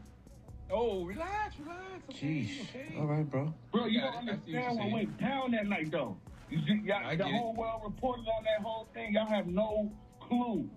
[0.72, 1.80] Oh, relax, relax.
[2.10, 2.94] Okay, okay.
[2.98, 3.54] All right, bro.
[3.72, 4.32] Bro, you got don't it.
[4.32, 6.16] I see what understand what went down that night, though.
[6.48, 7.36] You see, y'all, I the get it.
[7.38, 9.14] whole world reported on that whole thing.
[9.14, 9.92] Y'all have no
[10.30, 10.70] clue.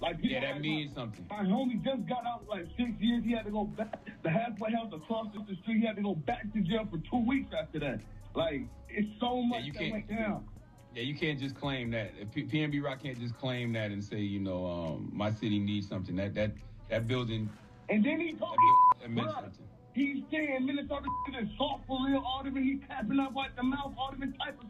[0.00, 1.26] Like, Yeah, that means my, something.
[1.30, 3.24] My homie just got out like six years.
[3.24, 4.00] He had to go back.
[4.22, 5.80] The halfway house across the street.
[5.80, 8.00] He had to go back to jail for two weeks after that.
[8.34, 10.48] Like, it's so much you that can't- went down.
[10.94, 12.12] Yeah, you can't just claim that.
[12.32, 15.88] P- PNB Rock can't just claim that and say, you know, um, my city needs
[15.88, 16.14] something.
[16.14, 16.52] That that
[16.88, 17.48] that building
[17.88, 19.66] And then he told me, buil- that meant bruh, something.
[19.94, 21.08] He's saying Minnesota
[21.40, 24.66] is soft for real, all them, he tapping up like the mouth, them type of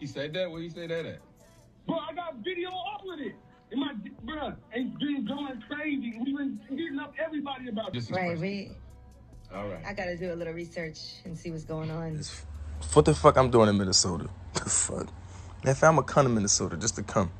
[0.00, 0.50] He said that.
[0.50, 1.20] Where he say that at?
[1.86, 3.34] Bro, I got video all of it.
[3.70, 3.92] And my,
[4.24, 6.14] bro, it's been going crazy.
[6.24, 8.10] We've been hitting up everybody about This this.
[8.10, 8.70] is Right, we,
[9.54, 9.84] All right.
[9.86, 12.08] I gotta do a little research and see what's going on.
[12.14, 12.44] It's-
[12.92, 14.28] What the fuck I'm doing in Minnesota?
[14.54, 15.06] The fuck?
[15.64, 17.30] Man, if I'm a come to Minnesota just to come.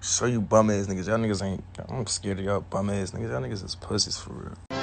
[0.00, 1.06] Show you bum ass niggas.
[1.08, 1.64] Y'all niggas ain't.
[1.88, 3.30] I'm scared of y'all bum ass niggas.
[3.30, 4.75] Y'all niggas is pussies for real.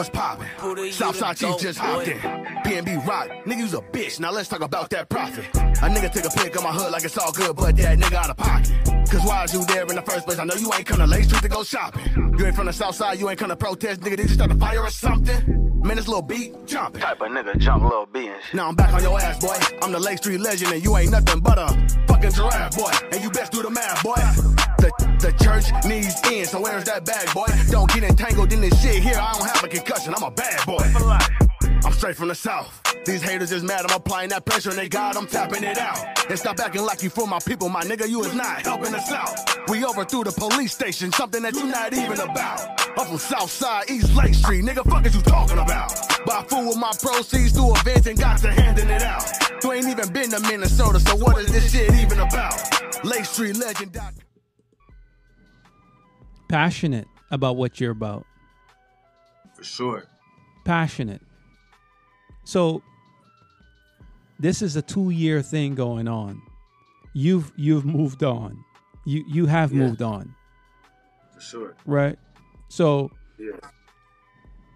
[0.00, 0.48] What's poppin'?
[0.92, 2.16] Southside Cheiff just hopped in.
[2.16, 4.18] PNB Rock, nigga, you's a bitch.
[4.18, 5.44] Now let's talk about that profit.
[5.54, 8.14] A nigga take a pic of my hood like it's all good, but that nigga
[8.14, 8.72] out of pocket.
[9.10, 10.38] Cause why is you there in the first place?
[10.38, 12.34] I know you ain't come to Lake Street to go shopping.
[12.38, 14.16] You ain't from the south side, you ain't come to protest, nigga.
[14.16, 15.82] Did you start a fire or something?
[15.82, 17.02] Man, this little beat, jumping.
[17.02, 18.54] Type of nigga jump little B and shit.
[18.54, 19.76] Now I'm back on your ass, boy.
[19.82, 21.68] I'm the Lake Street legend, and you ain't nothing but a
[22.06, 22.90] fucking giraffe, boy.
[23.12, 24.14] And you best do the math, boy.
[25.20, 27.46] The, church needs in, so where's that bag, boy?
[27.70, 29.18] Don't get entangled in this shit here.
[29.20, 30.14] I don't have a concussion.
[30.16, 30.84] I'm a bad boy.
[31.84, 32.80] I'm straight from the south.
[33.04, 33.84] These haters is mad.
[33.88, 35.98] I'm applying that pressure, and they God, I'm tapping it out.
[36.28, 38.08] And stop acting like you for my people, my nigga.
[38.08, 39.68] You is not helping us out.
[39.68, 42.80] We overthrew the police station, something that you not even about.
[42.98, 44.88] I'm from South Side, East Lake Street, nigga.
[44.90, 45.92] Fuck is you talking about?
[46.26, 49.24] Buy food with my proceeds through events and got to handing it out.
[49.62, 53.04] You ain't even been to Minnesota, so what is this shit even about?
[53.04, 53.98] Lake Street Legend.
[56.50, 58.26] Passionate about what you're about.
[59.54, 60.04] For sure.
[60.64, 61.22] Passionate.
[62.44, 62.82] So
[64.38, 66.42] this is a two year thing going on.
[67.12, 68.64] You've you've moved on.
[69.04, 69.78] You you have Yeah.
[69.78, 70.34] moved on,
[71.34, 71.74] For sure.
[71.86, 72.18] right?
[72.68, 73.52] So Yeah.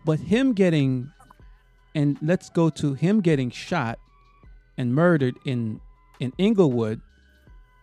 [0.07, 1.11] But him getting,
[1.95, 3.99] and let's go to him getting shot
[4.79, 5.81] and murdered in
[6.21, 7.01] in Inglewood,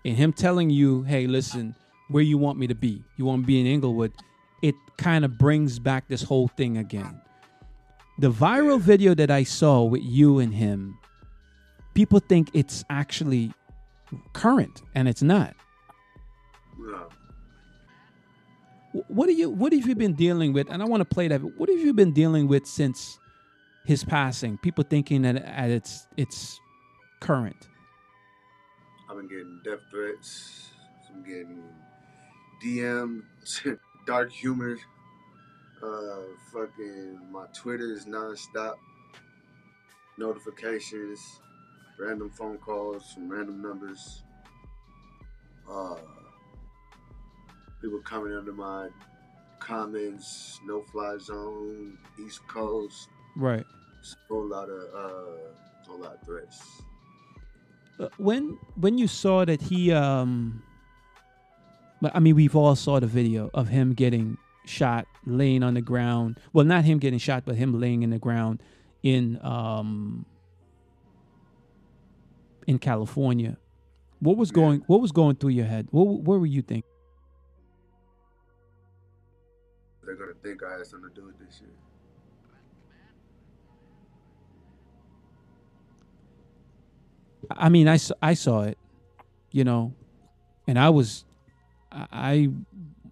[0.06, 1.76] and him telling you, "Hey, listen,
[2.12, 3.04] where you want me to be?
[3.18, 4.12] You want to be in Inglewood?"
[4.62, 7.20] It kind of brings back this whole thing again.
[8.20, 11.00] The viral video that I saw with you and him,
[11.96, 13.52] people think it's actually
[14.34, 15.56] current, and it's not.
[16.78, 17.08] No.
[19.08, 20.70] What do you what have you been dealing with?
[20.70, 21.42] And I want to play that.
[21.42, 23.18] but What have you been dealing with since
[23.86, 24.58] his passing?
[24.58, 25.38] People thinking that
[25.70, 26.60] it's it's
[27.22, 27.70] current.
[29.10, 30.70] I've been getting death threats.
[31.10, 31.64] I'm getting
[32.64, 33.24] DM,
[34.06, 34.78] dark humor.
[35.82, 36.22] Uh,
[36.54, 38.76] fucking my Twitter is nonstop.
[40.18, 41.20] Notifications,
[42.00, 44.24] random phone calls from random numbers.
[45.70, 45.96] Uh,
[47.82, 48.90] people coming under my
[49.60, 50.60] comments.
[50.66, 53.10] No fly zone, East Coast.
[53.36, 53.66] Right.
[54.00, 56.84] It's a whole lot of uh, whole lot of threats.
[58.00, 60.62] Uh, when when you saw that he um
[62.02, 65.82] but, I mean we've all saw the video of him getting shot laying on the
[65.82, 66.40] ground.
[66.54, 68.62] Well, not him getting shot, but him laying in the ground
[69.04, 70.26] in um
[72.68, 73.58] in California.
[74.20, 75.88] What was going what was going through your head?
[75.92, 76.90] What what were you thinking?
[80.04, 81.70] They're gonna think I had something to do with this shit.
[87.50, 88.78] I mean, I, I saw it,
[89.52, 89.94] you know,
[90.68, 91.26] and I was,
[91.92, 92.50] I,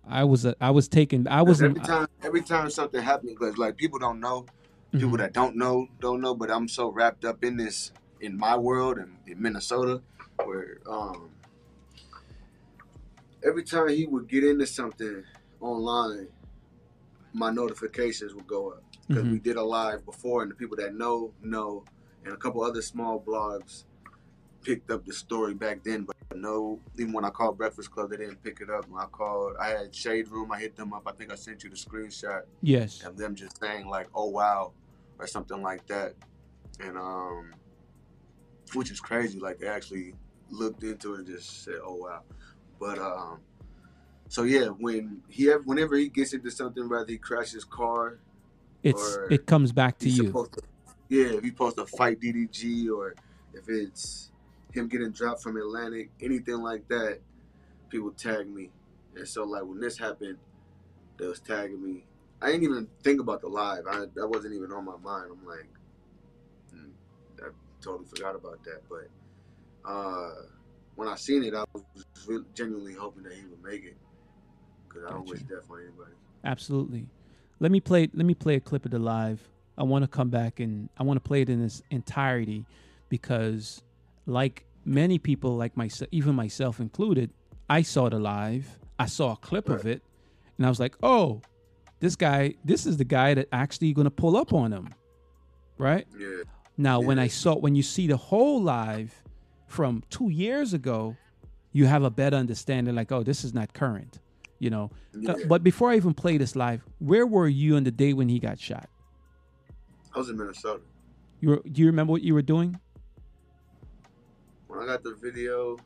[0.07, 1.27] I was, uh, I was taken.
[1.27, 4.45] I was, every time, every time something happened because like people don't know,
[4.93, 5.17] people Mhm.
[5.19, 6.33] that don't know don't know.
[6.35, 10.01] But I'm so wrapped up in this in my world and in Minnesota,
[10.45, 11.29] where um,
[13.43, 15.23] every time he would get into something
[15.61, 16.27] online,
[17.33, 20.93] my notifications would go up because we did a live before, and the people that
[20.95, 21.83] know know,
[22.23, 23.83] and a couple other small blogs
[24.63, 28.17] picked up the story back then, but no, even when I called Breakfast Club, they
[28.17, 28.87] didn't pick it up.
[28.87, 31.03] When I called, I had Shade Room, I hit them up.
[31.07, 34.73] I think I sent you the screenshot yes, of them just saying like, "Oh wow,"
[35.17, 36.13] or something like that,
[36.79, 37.53] and um,
[38.73, 39.39] which is crazy.
[39.39, 40.13] Like they actually
[40.49, 42.21] looked into it and just said, "Oh wow,"
[42.79, 43.39] but um,
[44.27, 48.19] so yeah, when he ever, whenever he gets into something, whether he crashes his car,
[48.83, 50.31] it's or it comes back to you.
[50.31, 50.61] to,
[51.09, 53.15] yeah, if he's supposed to fight DDG or
[53.53, 54.31] if it's
[54.73, 57.19] him getting dropped from Atlantic, anything like that,
[57.89, 58.69] people tag me.
[59.15, 60.37] And so like when this happened,
[61.17, 62.05] they was tagging me.
[62.41, 63.85] I didn't even think about the live.
[63.89, 65.31] I that wasn't even on my mind.
[65.31, 65.67] I'm like,
[66.71, 66.89] hmm,
[67.43, 67.49] I
[67.81, 68.81] totally forgot about that.
[68.87, 69.09] But
[69.89, 70.31] uh,
[70.95, 71.83] when I seen it, I was
[72.27, 73.97] really genuinely hoping that he would make it
[74.87, 76.13] because I don't wish death on anybody.
[76.45, 77.07] Absolutely.
[77.59, 78.09] Let me play.
[78.13, 79.41] Let me play a clip of the live.
[79.77, 82.65] I want to come back and I want to play it in its entirety
[83.07, 83.81] because,
[84.29, 87.31] like many people, like myself, even myself included,
[87.69, 88.79] I saw it live.
[88.97, 90.03] I saw a clip of it,
[90.57, 91.41] and I was like, "Oh,
[91.99, 92.55] this guy.
[92.63, 94.93] This is the guy that actually going to pull up on him."
[95.77, 96.43] Right Yeah,
[96.77, 99.23] now, when I saw when you see the whole live
[99.67, 101.15] from two years ago,
[101.71, 102.95] you have a better understanding.
[102.95, 104.19] Like, oh, this is not current.
[104.59, 105.35] You know, yeah.
[105.47, 108.39] but before I even play this live, where were you on the day when he
[108.39, 108.89] got shot?
[110.13, 110.81] I was in Minnesota.
[111.39, 112.77] You were, do you remember what you were doing?
[114.79, 115.77] When I got the video,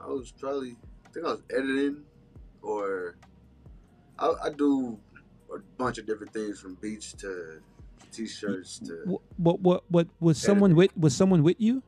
[0.00, 2.02] I was probably I think I was editing
[2.62, 3.16] or
[4.18, 4.98] I, I do
[5.54, 7.60] a bunch of different things from beats to
[8.10, 11.82] t-shirts to What what what, what was someone with was someone with you?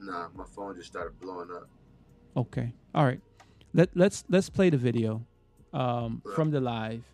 [0.00, 0.28] nah.
[0.34, 1.68] My phone just started blowing up.
[2.36, 3.20] Okay, all right.
[3.74, 5.22] Let let's let's play the video
[5.72, 6.34] um, Right.
[6.34, 7.04] from the live,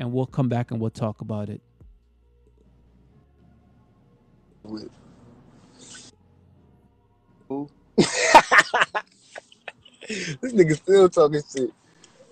[0.00, 1.60] and we'll come back and we'll talk about it.
[10.08, 11.70] This nigga still talking shit.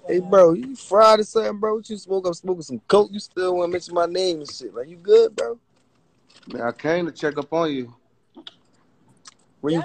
[0.08, 1.76] Hey, bro, you fried or something, bro?
[1.76, 2.26] What you smoke?
[2.26, 3.10] I'm smoking some coke.
[3.12, 4.74] You still want to mention my name and shit.
[4.74, 5.58] Like, you good, bro?
[6.48, 7.94] Man, I came to check up on you.
[9.60, 9.82] Where you?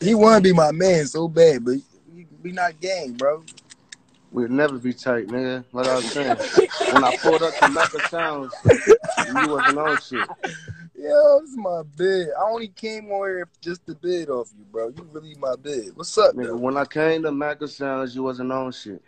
[0.00, 1.76] He want to be my man so bad, but
[2.14, 3.42] we, we not gang, bro.
[4.30, 5.64] We'll never be tight, nigga.
[5.72, 6.36] Like I was saying.
[6.92, 10.28] when I pulled up to Mecca Sounds, you wasn't on shit.
[11.00, 12.30] Yo, this is my bed.
[12.36, 14.88] I only came on here just to bid off you, bro.
[14.88, 15.90] You really my bed.
[15.94, 16.56] What's up, Nigga, though?
[16.56, 19.00] when I came to Mecca Sounds, you wasn't on shit.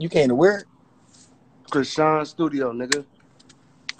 [0.00, 0.64] You came to where?
[1.70, 3.04] Krishan Studio, nigga.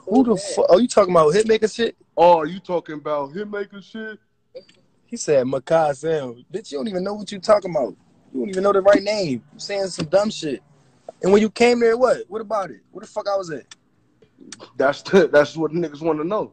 [0.09, 0.67] Who the fuck?
[0.69, 1.97] Oh, you talking about hitmaker shit?
[2.17, 4.19] Oh, are you talking about hitmaker shit?
[5.07, 6.45] He said Makai Sound.
[6.53, 7.95] Bitch, you don't even know what you talking about.
[8.35, 9.45] You don't even know the right name.
[9.53, 10.65] You saying some dumb shit.
[11.23, 12.23] And when you came there, what?
[12.27, 12.81] What about it?
[12.91, 13.67] Where the fuck I was at?
[14.77, 16.53] That's the, that's what niggas want to know,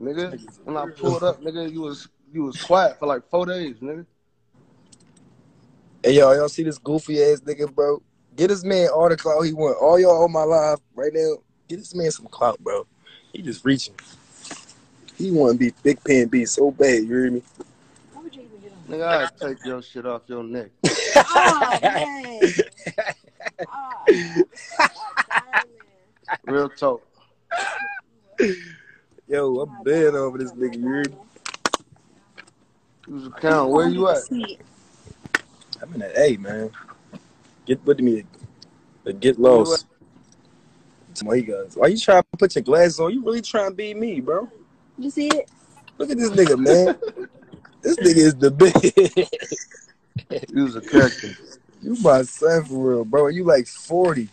[0.00, 0.40] nigga.
[0.64, 4.06] When I pulled up, nigga, you was you was quiet for like four days, nigga.
[6.02, 8.02] Hey y'all, y'all see this goofy ass nigga, bro?
[8.36, 9.76] Get this man all the clout he want.
[9.80, 11.36] All y'all on my live right now.
[11.68, 12.86] Get this man some clout, bro.
[13.32, 13.94] He just reaching.
[15.16, 17.02] He want to be Big Pen B so bad.
[17.02, 17.42] You hear me?
[18.88, 20.70] Nigga, I take your shit off your neck.
[21.32, 22.42] Oh, man.
[26.44, 27.02] Real talk.
[29.30, 30.74] Yo, I'm bad over this nigga.
[30.74, 31.14] You hear me?
[33.06, 33.70] You account.
[33.70, 34.28] Where you at?
[35.80, 36.72] I'm in the A, man.
[37.64, 38.24] Get with me.
[39.04, 39.86] But get lost.
[41.22, 41.76] Why you guys?
[41.76, 43.12] Why you trying to put your glasses on?
[43.12, 44.50] You really trying to be me, bro?
[44.98, 45.48] You see it?
[45.96, 46.98] Look at this nigga, man.
[47.82, 49.28] this nigga is the big.
[50.52, 51.36] You was a character.
[51.82, 53.28] you my son for real, bro.
[53.28, 54.28] You like 40.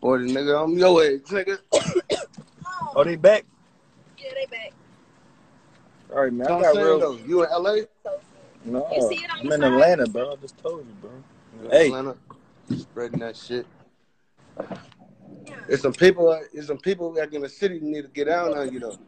[0.00, 1.58] Boy, the nigga, I'm your age, nigga.
[2.94, 3.44] Are they back?
[4.24, 4.72] Yeah, they back.
[6.12, 6.46] All right, man.
[6.46, 6.98] I got real.
[6.98, 7.18] though.
[7.26, 7.76] You in LA?
[8.64, 9.72] No, You see it on I'm the in side?
[9.72, 10.32] Atlanta, bro.
[10.32, 11.10] I just told you, bro.
[11.60, 11.86] You in Hey.
[11.88, 12.16] Atlanta?
[12.76, 13.66] Spreading that shit.
[15.66, 16.40] There's some people.
[16.52, 18.98] There's some people back in the city who need to get down on you though.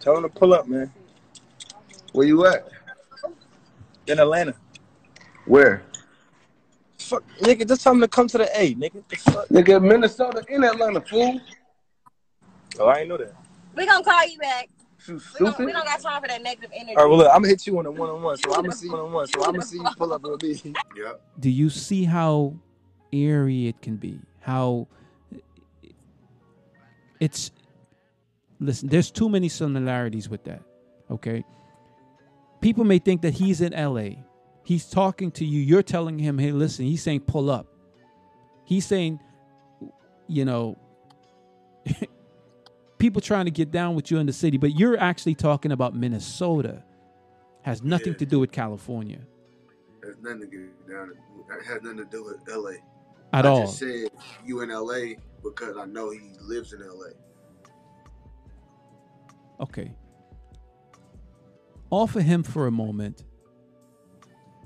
[0.00, 0.92] Tell them to pull up, man.
[2.12, 2.68] Where you at?
[4.06, 4.54] In Atlanta.
[5.46, 5.82] Where?
[6.98, 9.02] Fuck, nigga, just tell them to come to the A, nigga.
[9.08, 9.48] The fuck?
[9.48, 11.40] Nigga, Minnesota in Atlanta, fool.
[12.78, 13.34] Oh, I ain't know that.
[13.78, 14.68] We gonna call you back.
[15.06, 15.20] You We don't,
[15.52, 15.66] stupid.
[15.66, 16.96] we don't got time for that negative energy.
[16.96, 18.36] All right, well, look, I'm gonna hit you on a one on one.
[18.36, 19.26] So I'm gonna see you on one.
[19.28, 20.74] So I'm gonna see you pull up with me.
[20.96, 21.20] Yep.
[21.38, 22.54] do you see how
[23.12, 24.18] eerie it can be?
[24.40, 24.88] How
[27.20, 27.52] it's
[28.58, 30.62] listen, there's too many similarities with that.
[31.08, 31.44] Okay.
[32.60, 34.20] People may think that he's in LA.
[34.64, 35.60] He's talking to you.
[35.60, 37.68] You're telling him, hey, listen, he's saying pull up.
[38.64, 39.20] He's saying,
[40.26, 40.76] you know,
[42.98, 45.94] people trying to get down with you in the city, but you're actually talking about
[45.94, 46.82] Minnesota.
[47.62, 48.18] Has nothing Yeah.
[48.18, 49.20] to do with California
[50.04, 51.10] Has nothing to get down.
[51.10, 52.76] It has nothing to do with LA.
[53.32, 53.56] at all.
[53.56, 53.66] I all.
[53.66, 54.08] just said
[54.44, 57.10] you in LA because I know he lives in LA.
[59.60, 59.94] Okay.
[61.90, 63.24] Offer him for a moment.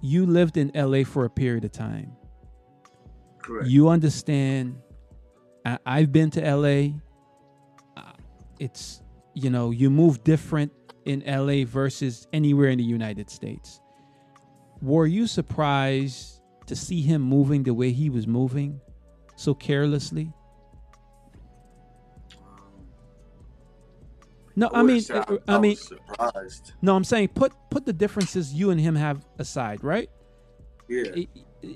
[0.00, 2.12] You lived in LA for a period of time.
[3.38, 3.68] Correct.
[3.68, 4.76] You understand.
[5.64, 6.98] I, I've been to LA.
[8.62, 9.02] It's,
[9.34, 10.70] you know, you move different
[11.04, 13.80] in LA versus anywhere in the United States.
[14.80, 18.80] Were you surprised to see him moving the way he was moving
[19.34, 20.32] so carelessly?
[24.54, 26.74] No, I, mean, uh, I, I mean, surprised.
[26.82, 30.08] no, I'm saying put put the differences you and him have aside, right?
[30.88, 31.02] Yeah.
[31.16, 31.28] it-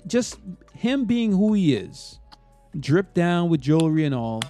[0.07, 0.39] just
[0.75, 2.21] him being who he is,
[2.79, 4.43] dripped down with jewelry and all.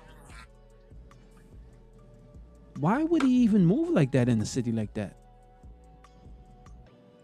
[2.79, 5.17] Why would he even move like that in a city like that?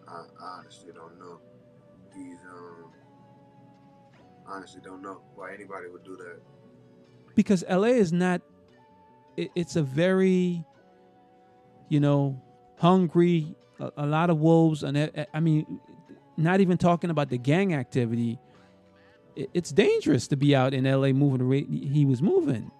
[0.09, 1.39] I, I honestly don't know.
[2.15, 2.91] He's um.
[4.47, 6.41] Honestly, don't know why anybody would do that.
[7.35, 8.43] Because LA is not.
[9.37, 10.65] It, it's a very,
[11.89, 12.41] you know,
[12.79, 13.55] hungry.
[13.81, 15.81] A, a lot of wolves, and I- mean,
[16.37, 18.39] not even talking about the gang activity.
[19.35, 22.71] It, it's dangerous to be out in LA moving the way he was moving.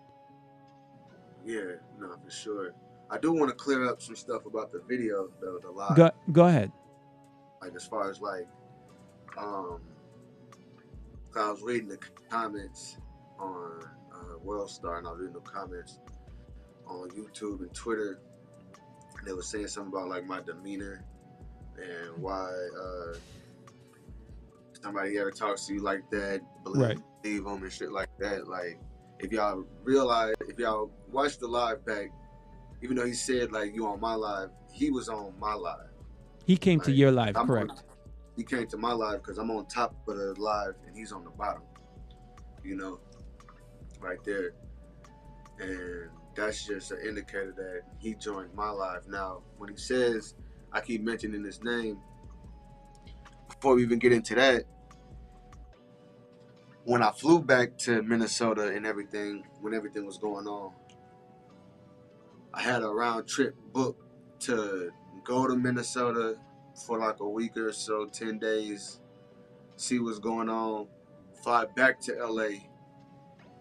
[1.45, 1.77] Yeah,
[2.33, 2.72] sure.
[3.11, 5.97] I do want to clear up some stuff about the video, though, the live.
[5.97, 6.72] Go go ahead.
[7.61, 8.47] like as far as like
[9.39, 9.80] um
[11.37, 11.99] I was reading the
[12.30, 12.99] comments
[13.39, 13.80] on
[14.14, 15.99] uh, World Star and I was reading the comments
[16.87, 18.18] on YouTube and Twitter
[19.18, 21.05] and they were saying something about like my demeanor
[21.76, 23.16] and why uh
[24.83, 26.99] somebody ever talks to you like that believe, Right.
[27.22, 28.78] believe them and shit like that like
[29.20, 32.11] if y'all realize if y'all watch the live back
[32.83, 35.89] even though he said like you on my live he was on my live
[36.47, 37.70] He came to your live, I'm correct?
[37.70, 37.78] on-
[38.37, 41.22] he came to my live because I'm on top of the live and he's on
[41.22, 41.62] the bottom.
[42.64, 42.99] You know,
[44.01, 44.55] right there.
[45.61, 49.07] And that's just an indicator that he joined my live.
[49.07, 50.35] Now, when he says,
[50.72, 51.99] I keep mentioning his name,
[53.51, 54.64] before we even get into that,
[56.85, 60.72] when I flew back to Minnesota and everything, when everything was going on,
[62.55, 64.03] I had a round trip booked
[64.40, 64.90] to
[65.24, 66.36] go to Minnesota
[66.86, 69.00] for like a week or so, 10 days,
[69.76, 70.88] see what's going on,
[71.42, 72.68] fly back to LA,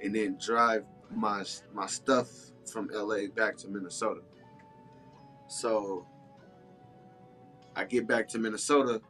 [0.01, 0.83] and then drive
[1.13, 2.29] my my stuff
[2.71, 4.21] from LA back to Minnesota.
[5.47, 6.05] So
[7.75, 9.01] I get back to Minnesota,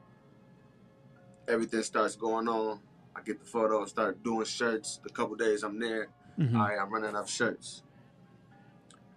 [1.48, 2.80] everything starts going on.
[3.16, 5.00] I get the photo, start doing shirts.
[5.04, 6.08] The couple days I'm there,
[6.40, 6.56] Mhm.
[6.56, 7.84] all right, I'm running out of shirts.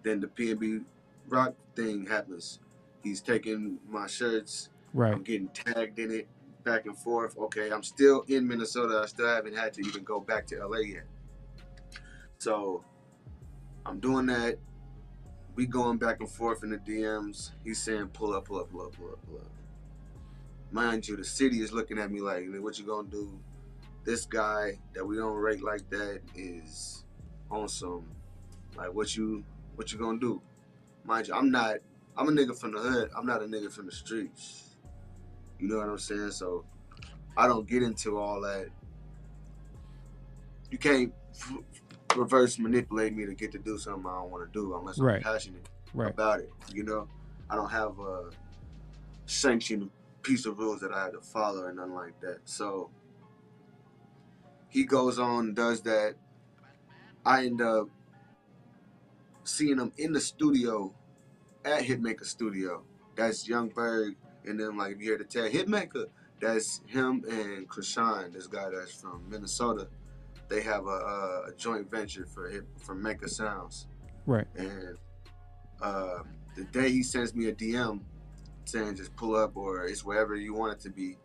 [0.05, 0.85] Then the PNB
[1.27, 2.59] Rock thing happens.
[3.03, 4.69] He's taking my shirts.
[4.93, 5.11] Right.
[5.11, 6.27] I'm getting tagged in it
[6.63, 7.35] back and forth.
[7.37, 9.01] Okay, I'm still in Minnesota.
[9.03, 11.05] I still haven't had to even go back to LA yet.
[12.37, 12.83] So
[13.83, 14.59] I'm doing that.
[15.55, 17.51] We going back and forth in the DMs.
[17.63, 19.51] He's saying pull up, pull up, pull up, pull up, pull up.
[20.71, 23.39] Mind you, the city is looking at me like, what you gonna do?
[24.03, 27.05] This guy that we don't rate like that is
[27.49, 28.05] on some
[28.77, 29.43] like what you
[29.75, 30.41] what you gonna do?
[31.03, 31.77] Mind you, I'm not
[32.17, 33.11] I'm a nigga from the hood.
[33.15, 34.75] I'm not a nigga from the streets.
[35.59, 36.31] You know what I'm saying?
[36.31, 36.65] So
[37.37, 38.67] I don't get into all that.
[40.71, 41.57] You can't f-
[42.15, 45.05] reverse manipulate me to get to do something I don't want to do unless I'm
[45.05, 45.21] Right.
[45.21, 46.11] passionate Right.
[46.11, 46.51] about it.
[46.73, 47.07] You know,
[47.49, 48.29] I don't have a
[49.25, 49.89] sanctioned
[50.21, 52.39] piece of rules that I had to follow or nothing like that.
[52.45, 52.89] So
[54.69, 56.15] he goes on and does that.
[57.25, 57.89] I end up
[59.45, 60.93] seeing them in the studio
[61.63, 62.83] at Hitmaker Studio
[63.15, 64.15] That's Young Berg,
[64.45, 66.05] and then like if you hear the tag Hitmaker,
[66.41, 69.87] that's him and Krishan, this guy that's from Minnesota.
[70.49, 73.87] They have a, a, a joint venture for hip, for Maker Sounds,
[74.27, 74.45] Right.
[74.55, 74.97] and
[75.81, 76.19] uh,
[76.55, 78.01] the day he sends me a DM
[78.65, 81.17] saying just pull up or it's wherever you want it to be.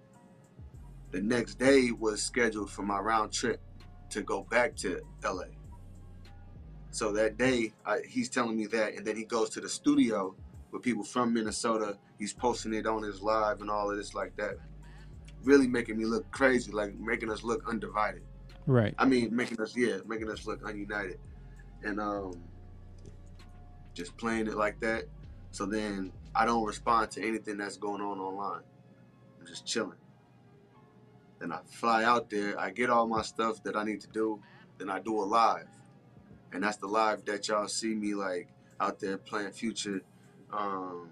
[1.10, 3.60] The next day was scheduled for my round trip
[4.10, 5.44] to go back to LA.
[6.90, 10.34] So that day, I, he's telling me that, and then he goes to the studio
[10.72, 11.96] with people from Minnesota.
[12.18, 14.56] He's posting it on his live and all of this like that.
[15.44, 18.22] Really making me look crazy, like making us look undivided.
[18.66, 18.94] Right.
[18.98, 21.16] I mean, making us yeah, making us look ununited,
[21.82, 22.42] and um,
[23.94, 25.04] just playing it like that.
[25.50, 28.62] So then I don't respond to anything that's going on online.
[29.40, 29.98] I'm just chilling.
[31.40, 32.58] Then I fly out there.
[32.60, 34.40] I get all my stuff that I need to do.
[34.78, 35.68] Then I do a live,
[36.52, 38.48] and that's the live that y'all see me like
[38.80, 40.00] out there playing Future.
[40.52, 41.08] Um,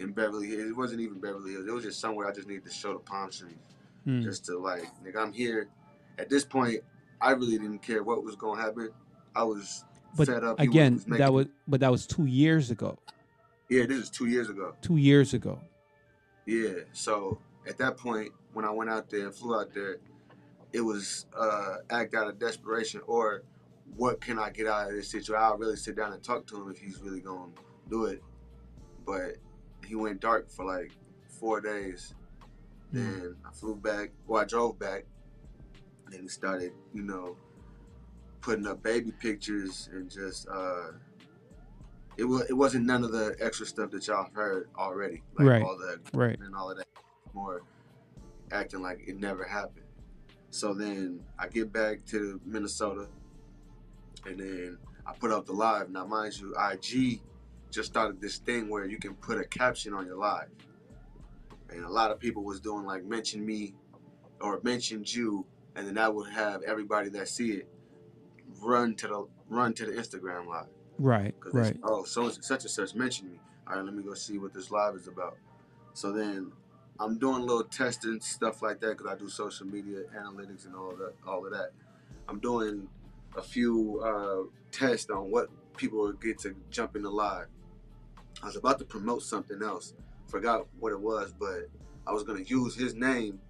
[0.00, 1.66] in Beverly Hills, it wasn't even Beverly Hills.
[1.66, 3.54] It was just somewhere I just needed to show the palm trees
[4.04, 4.22] Hmm.
[4.22, 5.68] just to like, nigga, I'm here.
[6.18, 6.80] At this point,
[7.20, 8.90] I really didn't care what was gonna happen.
[9.34, 9.84] I was
[10.16, 10.60] But fed up.
[10.60, 12.98] Again, was that was but that was two years ago.
[13.70, 13.86] yeah.
[13.86, 14.74] This is two years ago.
[14.82, 15.58] Two years ago.
[16.44, 16.80] Yeah.
[16.92, 19.96] So at that point, when I went out there and flew out there,
[20.72, 23.42] it was uh, act out of desperation or
[23.96, 25.36] what can I get out of this situation?
[25.38, 27.52] I'll really sit down and talk to him if he's really gonna
[27.88, 28.22] do it.
[29.06, 29.36] But
[29.86, 30.92] he went dark for like
[31.28, 32.14] four days.
[32.92, 34.10] Then I flew back.
[34.26, 35.04] Well, I drove back.
[36.10, 37.36] Then he started, you know,
[38.40, 40.92] putting up baby pictures and just uh
[42.16, 45.22] it was it wasn't none of the extra stuff that y'all heard already.
[45.36, 45.62] Like Right.
[45.62, 46.38] all the Right.
[46.38, 46.86] and all of that.
[47.32, 47.62] More
[48.52, 49.86] acting like it never happened.
[50.50, 53.08] So then I get back to Minnesota
[54.26, 55.90] and then I put up the live.
[55.90, 57.20] Now mind you, IG
[57.70, 60.48] just started this thing where you can put a caption on your live.
[61.70, 63.74] And a lot of people was doing like mention me
[64.40, 65.46] or mentioned you
[65.76, 67.68] and then that would have everybody that see it
[68.60, 70.66] run to the run to the Instagram live.
[70.98, 71.34] Right.
[71.52, 71.76] Right.
[71.82, 73.40] oh, so such and such mentioned me.
[73.66, 75.36] All right, let me go see what this live is about.
[75.94, 76.52] So then
[77.00, 80.76] I'm doing a little testing stuff like that because I do social media analytics and
[80.76, 81.14] all that.
[81.26, 81.70] All of that.
[82.28, 82.88] I'm doing
[83.36, 87.46] a few uh, tests on what people would get to jump in the live.
[88.42, 89.94] I was about to promote something else.
[90.28, 91.68] Forgot what it was, but
[92.06, 93.40] I was gonna use his name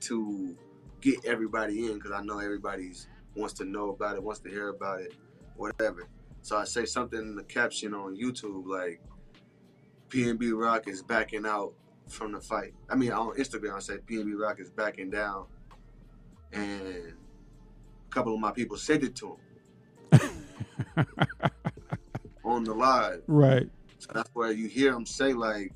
[0.00, 0.56] to
[1.00, 4.68] get everybody in because I know everybody's wants to know about it, wants to hear
[4.68, 5.14] about it,
[5.56, 6.08] whatever.
[6.42, 9.00] So I say something in the caption on YouTube like
[10.08, 11.74] PNB Rock is backing out
[12.08, 12.72] from the fight.
[12.88, 15.46] I mean on Instagram I say PNB Rock is backing down
[16.52, 17.14] and
[18.06, 19.36] a couple of my people sent it to
[20.12, 20.30] him
[22.44, 23.22] on the live.
[23.26, 23.68] Right.
[23.98, 25.72] So that's where you hear him say like,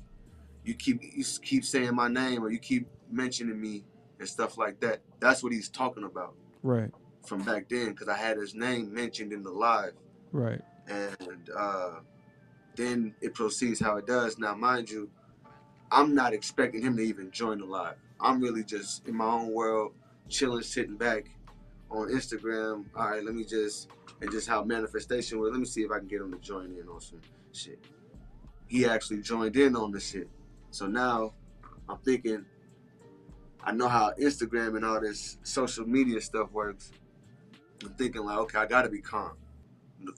[0.63, 3.83] you keep you keep saying my name or you keep mentioning me
[4.19, 5.01] and stuff like that.
[5.19, 6.91] That's what he's talking about Right.
[7.25, 9.93] from back then because I had his name mentioned in the live,
[10.31, 10.61] Right.
[10.87, 11.99] and uh,
[12.75, 14.37] then it proceeds how it does.
[14.37, 15.09] Now, mind you,
[15.91, 17.95] I'm not expecting him to even join the live.
[18.19, 19.93] I'm really just in my own world,
[20.29, 21.25] chilling, sitting back
[21.91, 22.85] on Instagram.
[22.95, 23.89] All right, let me just
[24.21, 25.51] and just how manifestation was.
[25.51, 27.21] Let me see if I can get him to join in on some
[27.51, 27.79] shit.
[28.67, 30.29] He actually joined in on the shit.
[30.69, 31.33] So now
[31.89, 32.45] I'm thinking,
[33.63, 36.91] I know how Instagram and all this social media stuff works.
[37.83, 39.33] I'm thinking like, okay, I gotta be calm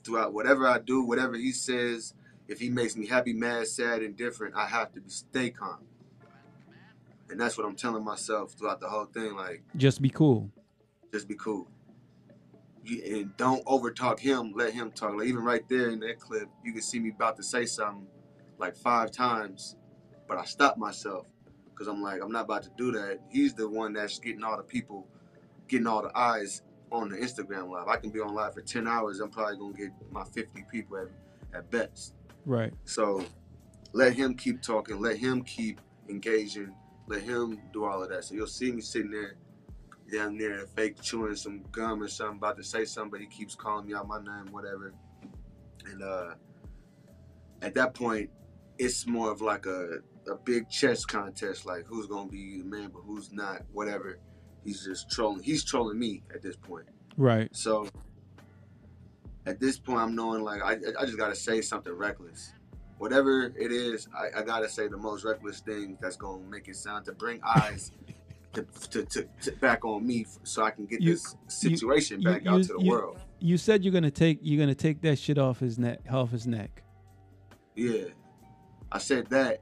[0.03, 2.13] throughout whatever I do, whatever he says.
[2.47, 5.80] If he makes me happy, mad, sad, indifferent, I have to be, stay calm.
[7.30, 9.36] And that's what I'm telling myself throughout the whole thing.
[9.36, 10.51] Like, Just be cool.
[11.14, 11.68] Just be cool.
[12.84, 14.51] You, and don't overtalk him.
[14.55, 15.16] Let him talk.
[15.16, 18.07] Like even right there in that clip, you can see me about to say something
[18.57, 19.78] like five times,
[20.28, 21.28] but I stopped myself
[21.70, 23.20] because I'm like, I'm not about to do that.
[23.30, 25.07] He's the one that's getting all the people,
[25.68, 27.88] getting all the eyes on the Instagram live.
[27.88, 29.20] I can be on live for 10 hours.
[29.20, 31.09] I'm probably gonna get my 50 people at,
[31.53, 32.16] at best.
[32.45, 32.74] Right.
[32.86, 33.24] So
[33.93, 34.99] let him keep talking.
[34.99, 36.74] Let him keep engaging.
[37.07, 38.24] Let him do all of that.
[38.26, 39.36] So you'll see me sitting there
[40.14, 43.55] down there, fake chewing some gum or something, about to say something, but he keeps
[43.55, 44.93] calling me out my name, whatever.
[45.86, 46.36] And uh,
[47.61, 48.30] at that point,
[48.78, 49.97] it's more of like a,
[50.30, 54.20] a big chess contest, like who's gonna be the man, but who's not, whatever.
[54.64, 55.43] He's just trolling.
[55.43, 56.86] He's trolling me at this point.
[57.18, 57.49] Right.
[57.55, 57.88] So
[59.45, 62.53] at this point, I'm knowing like I, I just gotta say something reckless.
[62.97, 66.78] Whatever it is, I, I gotta say the most reckless thing that's gonna make it
[66.78, 67.91] sound to bring eyes
[68.53, 68.63] to,
[69.05, 72.57] to, to, back on me so I can get You- this situation you- back out
[72.59, 73.19] you- to the world.
[73.39, 76.47] You said you're gonna take you're gonna take that shit off his neck off his
[76.47, 76.81] neck.
[77.75, 78.05] Yeah.
[78.91, 79.61] I said that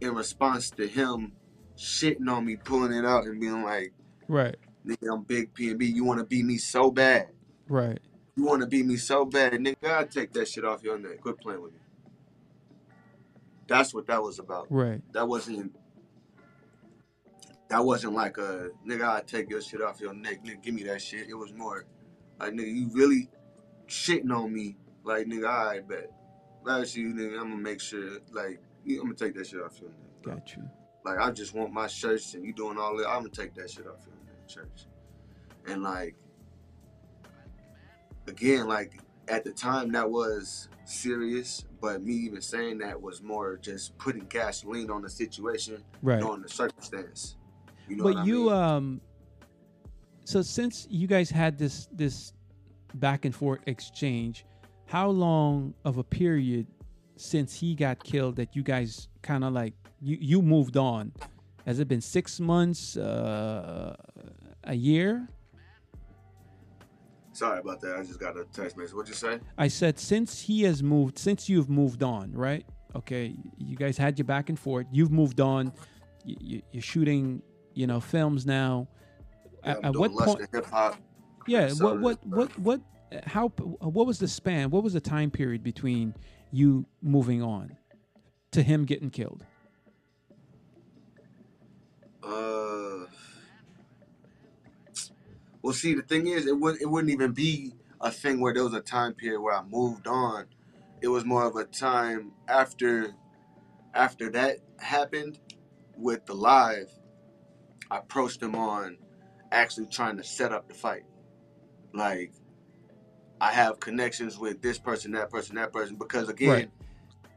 [0.00, 1.32] in response to him
[1.76, 3.92] shitting on me, pulling it out, and being like,
[4.28, 4.56] Right.
[4.84, 5.86] "Nigga, I'm big P and B.
[5.86, 7.28] You want to beat me so bad.
[7.68, 8.00] Right.
[8.34, 9.98] You want to beat me so bad, nigga.
[9.98, 11.20] I take that shit off your neck.
[11.22, 11.78] Quit playing with me."
[13.68, 14.66] That's what that was about.
[14.70, 15.00] Right.
[15.12, 15.74] That wasn't.
[17.68, 19.08] That wasn't like a nigga.
[19.08, 20.44] I take your shit off your neck.
[20.44, 21.28] Nigga, give me that shit.
[21.28, 21.84] It was more
[22.38, 23.28] like nigga, you really
[23.88, 24.76] shitting on me.
[25.04, 26.10] Like nigga, I bet.
[26.64, 28.18] Last you, nigga, I'm gonna make sure.
[28.32, 30.22] Like I'm gonna take that shit off your neck.
[30.22, 30.34] bro.
[30.34, 30.62] Got you.
[31.04, 33.08] Like I just want my shirts and you doing all that.
[33.08, 34.86] I'm gonna take that shit off your neck, church.
[35.66, 36.14] And like
[38.28, 43.56] again, like at the time that was serious, but me even saying that was more
[43.56, 46.20] just putting gasoline on the situation, Right.
[46.20, 47.36] knowing the circumstance.
[47.88, 48.52] You know but you mean?
[48.52, 49.00] um
[50.24, 52.32] so since you guys had this this
[52.94, 54.44] back and forth exchange
[54.86, 56.66] how long of a period
[57.16, 61.12] since he got killed that you guys kind of like you you moved on
[61.64, 63.94] has it been six months uh
[64.64, 65.28] a year
[67.32, 67.96] Sorry about that.
[67.98, 68.94] I just got a text message.
[68.94, 69.38] What'd you say?
[69.58, 72.64] i said since he has moved since you've moved on right
[72.94, 75.70] okay you guys had your back and forth you've moved on
[76.24, 77.42] you, you, you're shooting
[77.76, 78.88] you know films now
[79.64, 80.96] Yeah, at, at what point and hip hop.
[81.46, 82.80] Yeah, what what what what
[83.26, 84.70] how what was the span?
[84.70, 86.14] What was the time period between
[86.50, 87.76] you moving on
[88.52, 89.44] to him getting killed?
[92.22, 93.06] Uh,
[95.62, 98.64] well, see, the thing is, it would it wouldn't even be a thing where there
[98.64, 100.46] was a time period where I moved on.
[101.00, 103.14] It was more of a time after
[103.94, 105.38] after that happened
[105.96, 106.90] with the live.
[107.90, 108.98] I approached him on
[109.52, 111.04] actually trying to set up the fight.
[111.92, 112.32] Like,
[113.40, 116.48] I have connections with this person, that person, that person, because again.
[116.50, 116.70] Right.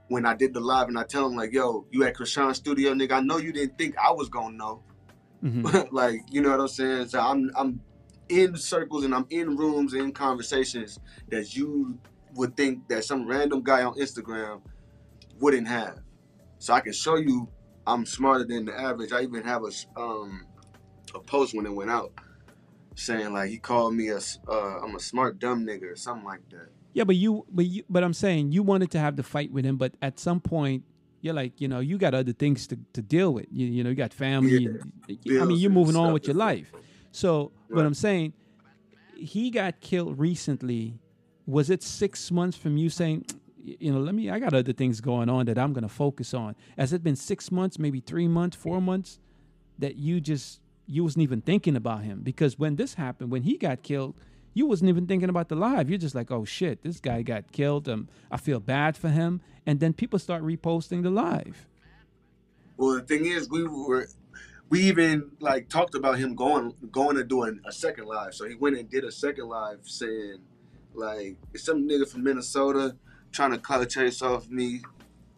[0.07, 2.95] When I did the live and I tell him like, "Yo, you at Krishan's studio,
[2.95, 3.11] nigga.
[3.11, 4.81] I know you didn't think I was gonna know,
[5.43, 5.87] Mhm.
[5.91, 7.09] like you know what I'm saying.
[7.09, 7.79] So I'm I'm
[8.27, 11.99] in circles and I'm in rooms and in conversations that you
[12.33, 14.61] would think that some random guy on Instagram
[15.39, 15.99] wouldn't have.
[16.57, 17.47] So I can show you
[17.87, 19.11] I'm smarter than the average.
[19.11, 20.45] I even have a um
[21.15, 22.11] a post when it went out
[22.95, 24.17] saying like he called me a
[24.47, 26.69] uh, I'm a smart dumb nigga or something like that.
[26.93, 29.65] Yeah, but you but you but I'm saying you wanted to have the fight with
[29.65, 30.83] him, but at some point
[31.21, 33.45] you're like, you know, you got other things to, to deal with.
[33.51, 34.63] You, you know, you got family.
[34.63, 34.69] Yeah.
[35.33, 36.71] and- I mean, you're moving on with your life.
[37.11, 37.85] So what Right.
[37.85, 38.33] I'm saying,
[39.15, 40.97] he got killed recently.
[41.45, 43.25] Was it six months from you saying,
[43.63, 44.29] you know, let me?
[44.29, 46.55] I got other things going on that I'm going to focus on.
[46.77, 49.19] Has it been six months, maybe three months, four months,
[49.77, 52.21] that you just you wasn't even thinking about him?
[52.21, 54.15] Because when this happened, when he got killed,
[54.53, 55.89] you wasn't even thinking about the live.
[55.89, 57.87] You're just like, oh shit, this guy got killed.
[57.87, 59.41] Um, I feel bad for him.
[59.65, 61.67] And then people start reposting the live.
[62.77, 64.07] Well, the thing is, we were,
[64.69, 68.33] we even like talked about him going, going to doing a second live.
[68.33, 70.39] So he went and did a second live saying,
[70.93, 72.95] like, some nigga from Minnesota
[73.31, 74.81] trying to color chase off me.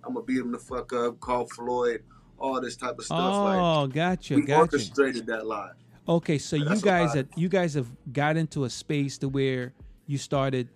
[0.03, 1.19] I'm gonna beat him the fuck up.
[1.19, 2.03] Call Floyd,
[2.37, 3.19] all this type of stuff.
[3.19, 4.61] Oh, like, gotcha, we gotcha.
[4.61, 5.75] orchestrated that live.
[6.07, 7.17] Okay, so you guys lot.
[7.17, 9.73] have you guys have got into a space to where
[10.07, 10.69] you started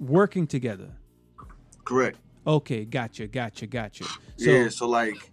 [0.00, 0.90] working together.
[1.84, 2.18] Correct.
[2.46, 4.04] Okay, gotcha, gotcha, gotcha.
[4.36, 4.68] So yeah.
[4.68, 5.30] So like,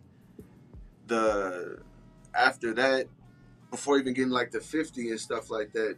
[1.07, 1.79] the
[2.35, 3.07] after that,
[3.69, 5.95] before even getting like the 50 and stuff like that.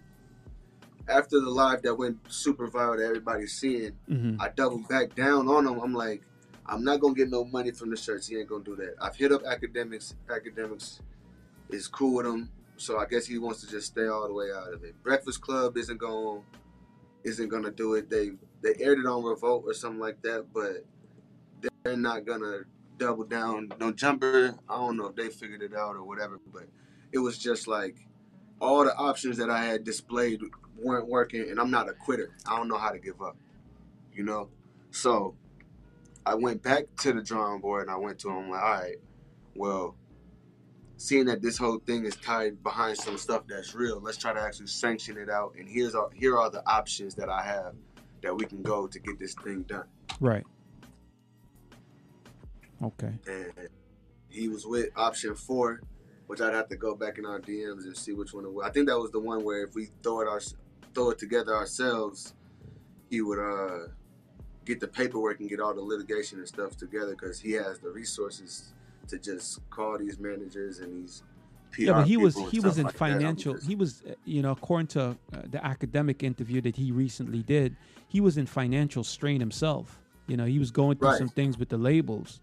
[1.08, 4.38] After the live that went super viral that everybody's seeing, Mhm.
[4.40, 5.80] I doubled back down on him.
[5.80, 6.24] I'm like,
[6.66, 8.28] I'm not gonna get no money from the shirts.
[8.28, 8.96] He ain't gonna do that.
[9.02, 10.14] I've hit up Akademiks.
[10.30, 11.02] Akademiks
[11.70, 14.52] is cool with him, so I guess he wants to just stay all the way
[14.54, 14.96] out of it.
[15.04, 16.44] Breakfast Club isn't going
[17.26, 18.10] isn't gonna do it.
[18.10, 18.32] They
[18.62, 20.86] they aired it on Revolt or something like that, but
[21.84, 22.62] they're not gonna
[22.98, 23.72] double down.
[23.80, 24.56] No Jumper.
[24.70, 26.68] I don't know if they figured it out or whatever, but
[27.12, 27.98] it was just like
[28.62, 30.42] all the options that I had displayed
[30.78, 32.32] weren't working, and I'm not a quitter.
[32.46, 33.38] I don't know how to give up,
[34.14, 34.50] you know.
[34.92, 35.36] So
[36.26, 38.96] I went back to the drawing board and I went to him like, all right,
[39.56, 39.96] well,
[40.98, 44.40] seeing that this whole thing is tied behind some stuff that's real, let's try to
[44.40, 45.56] actually sanction it out.
[45.58, 47.74] And here's our, here are the options that I have
[48.22, 49.86] that we can go to get this thing done.
[50.20, 50.46] right.
[52.82, 53.14] Okay.
[53.28, 53.70] and
[54.30, 55.82] he was with option four,
[56.28, 58.66] which I'd have to go back in our DMs and see which one it was.
[58.66, 60.42] I think that was the one where if we throw it our,
[60.94, 62.34] throw it together ourselves,
[63.10, 63.88] he would uh
[64.66, 67.90] get the paperwork and get all the litigation and stuff together because he has the
[67.90, 68.74] resources
[69.08, 71.24] to just call these managers and these
[71.72, 73.58] PR yeah, but he was he was in like financial.
[73.58, 75.16] He was, uh, you know, according to uh,
[75.50, 77.76] the academic interview that he recently did,
[78.08, 80.00] he was in financial strain himself.
[80.28, 81.18] You know, he was going through Right.
[81.18, 82.42] some things with the labels.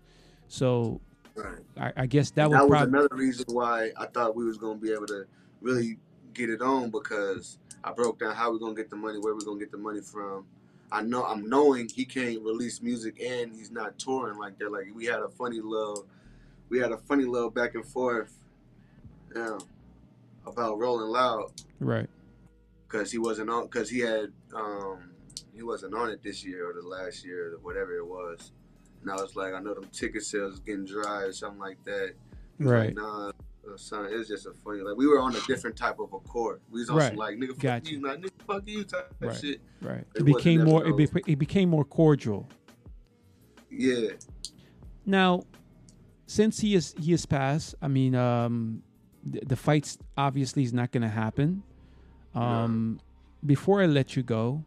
[0.49, 1.01] So
[1.37, 1.59] Right.
[1.79, 4.79] I, I guess that that, was probably another reason why I thought we was gonna
[4.79, 5.25] be able to
[5.61, 5.99] really
[6.35, 9.45] get it on because I broke down how we're gonna get the money, where we're
[9.45, 10.47] gonna get the money from.
[10.93, 14.73] I know I'm knowing he can't release music and he's not touring like that.
[14.73, 16.07] Like we had a funny little,
[16.69, 18.35] we had a funny little back and forth,
[19.35, 19.59] yeah,
[20.47, 22.09] about Rolling Loud right.
[22.89, 25.11] because he wasn't on because he had um
[25.55, 28.53] he wasn't on it this year or the last year or whatever it was.
[29.03, 32.15] And I was like, I know them ticket sales getting dry or something like that.
[32.59, 32.87] Right.
[32.87, 33.33] Like, nah,
[33.77, 34.81] son, it was just a funny.
[34.81, 36.61] Like we were on a different type of accord.
[36.71, 37.09] We was on Right.
[37.09, 37.93] some like nigga fuck Gotcha.
[37.93, 39.37] you, like nigga fuck you type Right.
[39.37, 39.61] shit.
[39.81, 40.05] Right.
[40.15, 40.87] It It became more.
[40.87, 42.49] It, be, it became more cordial.
[43.71, 44.11] Yeah,
[45.07, 45.45] Now,
[46.27, 48.83] since he is he has passed, I mean, um,
[49.25, 51.63] the, the fights obviously is not going to happen.
[52.35, 52.99] Um,
[53.47, 54.65] Before I let you go,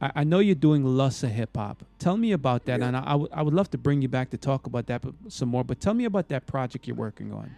[0.00, 1.84] I, I know you're doing Lussa Hip Hop.
[1.98, 2.86] Tell me about that, Yeah.
[2.88, 5.64] and I, I would love to bring you back to talk about that some more.
[5.64, 7.54] But tell me about that project you're working on.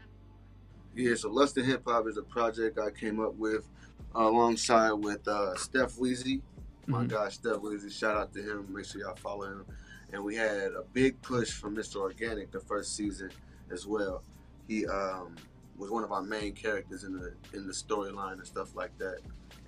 [0.94, 1.14] yeah.
[1.14, 3.68] So Lustin Hip Hop is a project I came up with
[4.14, 6.40] alongside with uh, Steph Weezy.
[6.86, 7.08] My Mhm.
[7.08, 8.66] guy Steph Weezy, shout out to him.
[8.72, 9.64] Make sure y'all follow him.
[10.12, 11.96] And we had a big push from Mr.
[11.96, 13.30] Organic the first season
[13.72, 14.22] as well.
[14.68, 15.34] He um,
[15.76, 19.18] was one of our main characters in the in the storyline and stuff like that.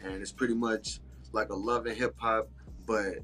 [0.02, 1.00] And it's pretty much
[1.32, 2.48] like a love and hip hop,
[2.88, 3.18] but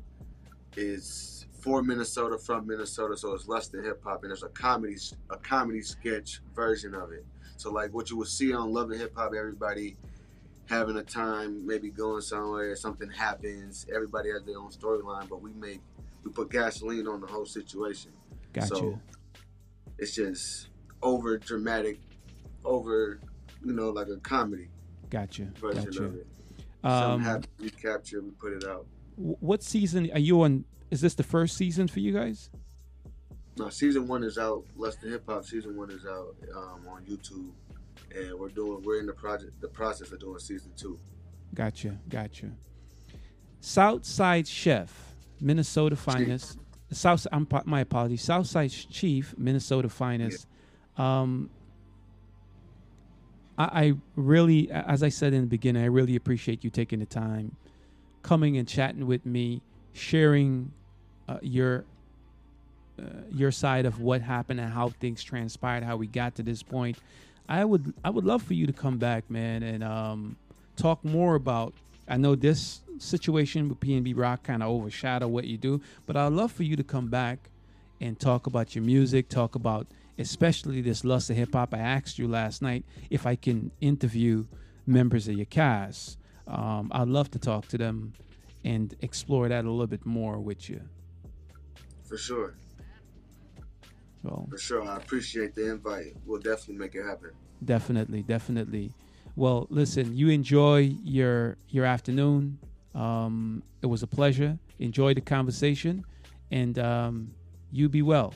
[0.77, 4.97] it's for Minnesota from Minnesota, so it's less than hip hop, and there's a comedy
[5.31, 7.25] a comedy sketch version of it.
[7.57, 9.97] So like what you would see on Love and Hip Hop, everybody
[10.67, 15.53] having a time, maybe going somewhere, something happens, everybody has their own storyline, but we
[15.55, 15.81] make
[16.23, 18.12] we put gasoline on the whole situation.
[18.53, 18.69] Gotcha.
[18.69, 19.01] So
[19.99, 20.69] it's just
[21.03, 22.01] over dramatic,
[22.65, 23.21] over
[23.65, 24.69] you know like a comedy
[25.09, 25.45] gotcha.
[25.59, 26.05] version Gotcha.
[26.05, 26.27] of it.
[26.83, 28.87] Um, Something happens, we capture, we put it out.
[29.17, 30.65] Wh- what season are you on?
[30.91, 32.51] Is this the first season for you guys?
[33.57, 34.65] No, season one is out.
[34.77, 35.45] Less than hip hop.
[35.45, 37.51] Season one is out um, on YouTube,
[38.15, 38.83] and we're doing.
[38.83, 40.99] We're in the project, the process of doing season two.
[41.55, 42.51] Gotcha, gotcha.
[43.61, 44.93] Southside Chef,
[45.41, 46.59] Minnesota finest.
[46.91, 48.23] South, I'm, my apologies.
[48.23, 50.47] Southside Cheiff, Minnesota finest.
[50.97, 51.51] Um,
[53.59, 57.07] I, I really, as I said in the beginning, I really appreciate you taking the
[57.07, 57.57] time,
[58.25, 59.62] coming and chatting with me,
[59.93, 60.72] sharing
[61.29, 61.85] uh, your
[62.99, 66.62] uh, your side of what happened and how things transpired, how we got to this
[66.62, 66.99] point.
[67.49, 70.37] I would I would love for you to come back, man, and um,
[70.77, 71.72] talk more about.
[72.09, 76.33] I know this situation with PNB Rock kind of overshadow what you do, but I'd
[76.33, 77.39] love for you to come back
[78.01, 79.87] and talk about your music, talk about
[80.18, 81.75] especially this lust of hip hop.
[81.75, 84.45] I asked you last night if I can interview
[84.87, 86.18] members of your cast.
[86.47, 88.13] Um, I'd love to talk to them
[88.65, 90.81] and explore that a little bit more with you.
[92.05, 92.55] For sure,
[94.23, 94.83] So for sure.
[94.85, 96.17] I appreciate the invite.
[96.25, 97.31] We'll definitely make it happen.
[97.65, 98.93] definitely, definitely.
[99.37, 102.59] Well, listen, you enjoy your your afternoon.
[102.95, 104.59] Um, it was a pleasure.
[104.79, 106.05] Enjoy the conversation,
[106.51, 107.35] and um,
[107.71, 108.35] you be well.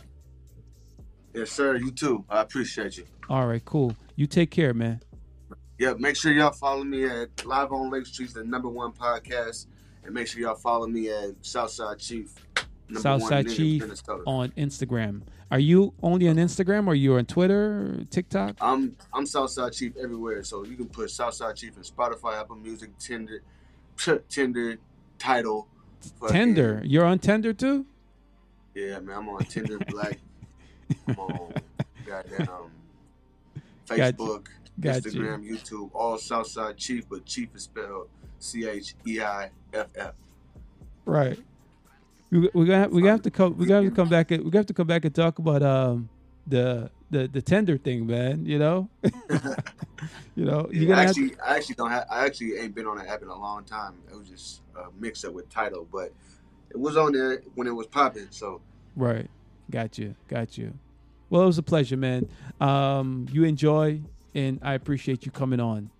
[1.34, 1.76] Yes, sir.
[1.76, 2.24] You too.
[2.28, 3.06] I appreciate you.
[3.28, 3.92] All right, cool.
[4.16, 5.00] You take care, man.
[5.78, 9.66] Yeah, make sure y'all follow me at Live on Lake Street, the number one podcast,
[10.04, 12.30] and make sure y'all follow me at Southside Cheiff.
[12.96, 14.22] Southside Cheiff Minnesota.
[14.26, 15.22] on Instagram.
[15.50, 18.56] Are you only on Instagram or you're on Twitter, or TikTok?
[18.60, 22.90] I'm I'm Southside Cheiff everywhere, so you can put Southside Cheiff in Spotify, Apple Music,
[22.98, 23.42] Tinder,
[24.28, 24.78] Tinder,
[25.18, 25.68] Tidal,
[26.28, 26.82] Tender.
[26.84, 27.86] You're on Tender too?
[28.74, 30.18] Yeah, man, I'm on Tinder, Black,
[31.06, 31.54] I'm on
[32.04, 32.48] goddamn.
[33.86, 34.50] Facebook, Gotcha.
[34.80, 38.08] Instagram, YouTube, all Southside Cheiff, but Chief is spelled
[38.38, 40.14] C H E I F F.
[41.04, 41.38] Right.
[42.30, 44.56] We we gonna we have to come we gonna have to come back and we
[44.56, 46.08] have to come back and talk about um
[46.46, 48.44] the the the tender thing, man.
[48.44, 48.88] You know,
[50.34, 52.06] you know Yeah, actually, I actually don't have.
[52.10, 53.94] I actually ain't been on that app in a long time.
[54.10, 56.12] It was just a mix up with Tidal, but
[56.70, 58.28] it was on there when it was popping.
[58.30, 58.60] So
[58.94, 59.28] right.
[59.70, 60.72] Got you, got you.
[61.30, 62.28] Well, it was a pleasure, man.
[62.58, 64.00] Um, you enjoy,
[64.34, 65.90] and I appreciate you coming on.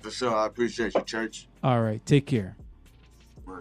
[0.00, 1.48] for sure, I appreciate you, Church.
[1.62, 2.56] All right, take care.
[3.46, 3.54] All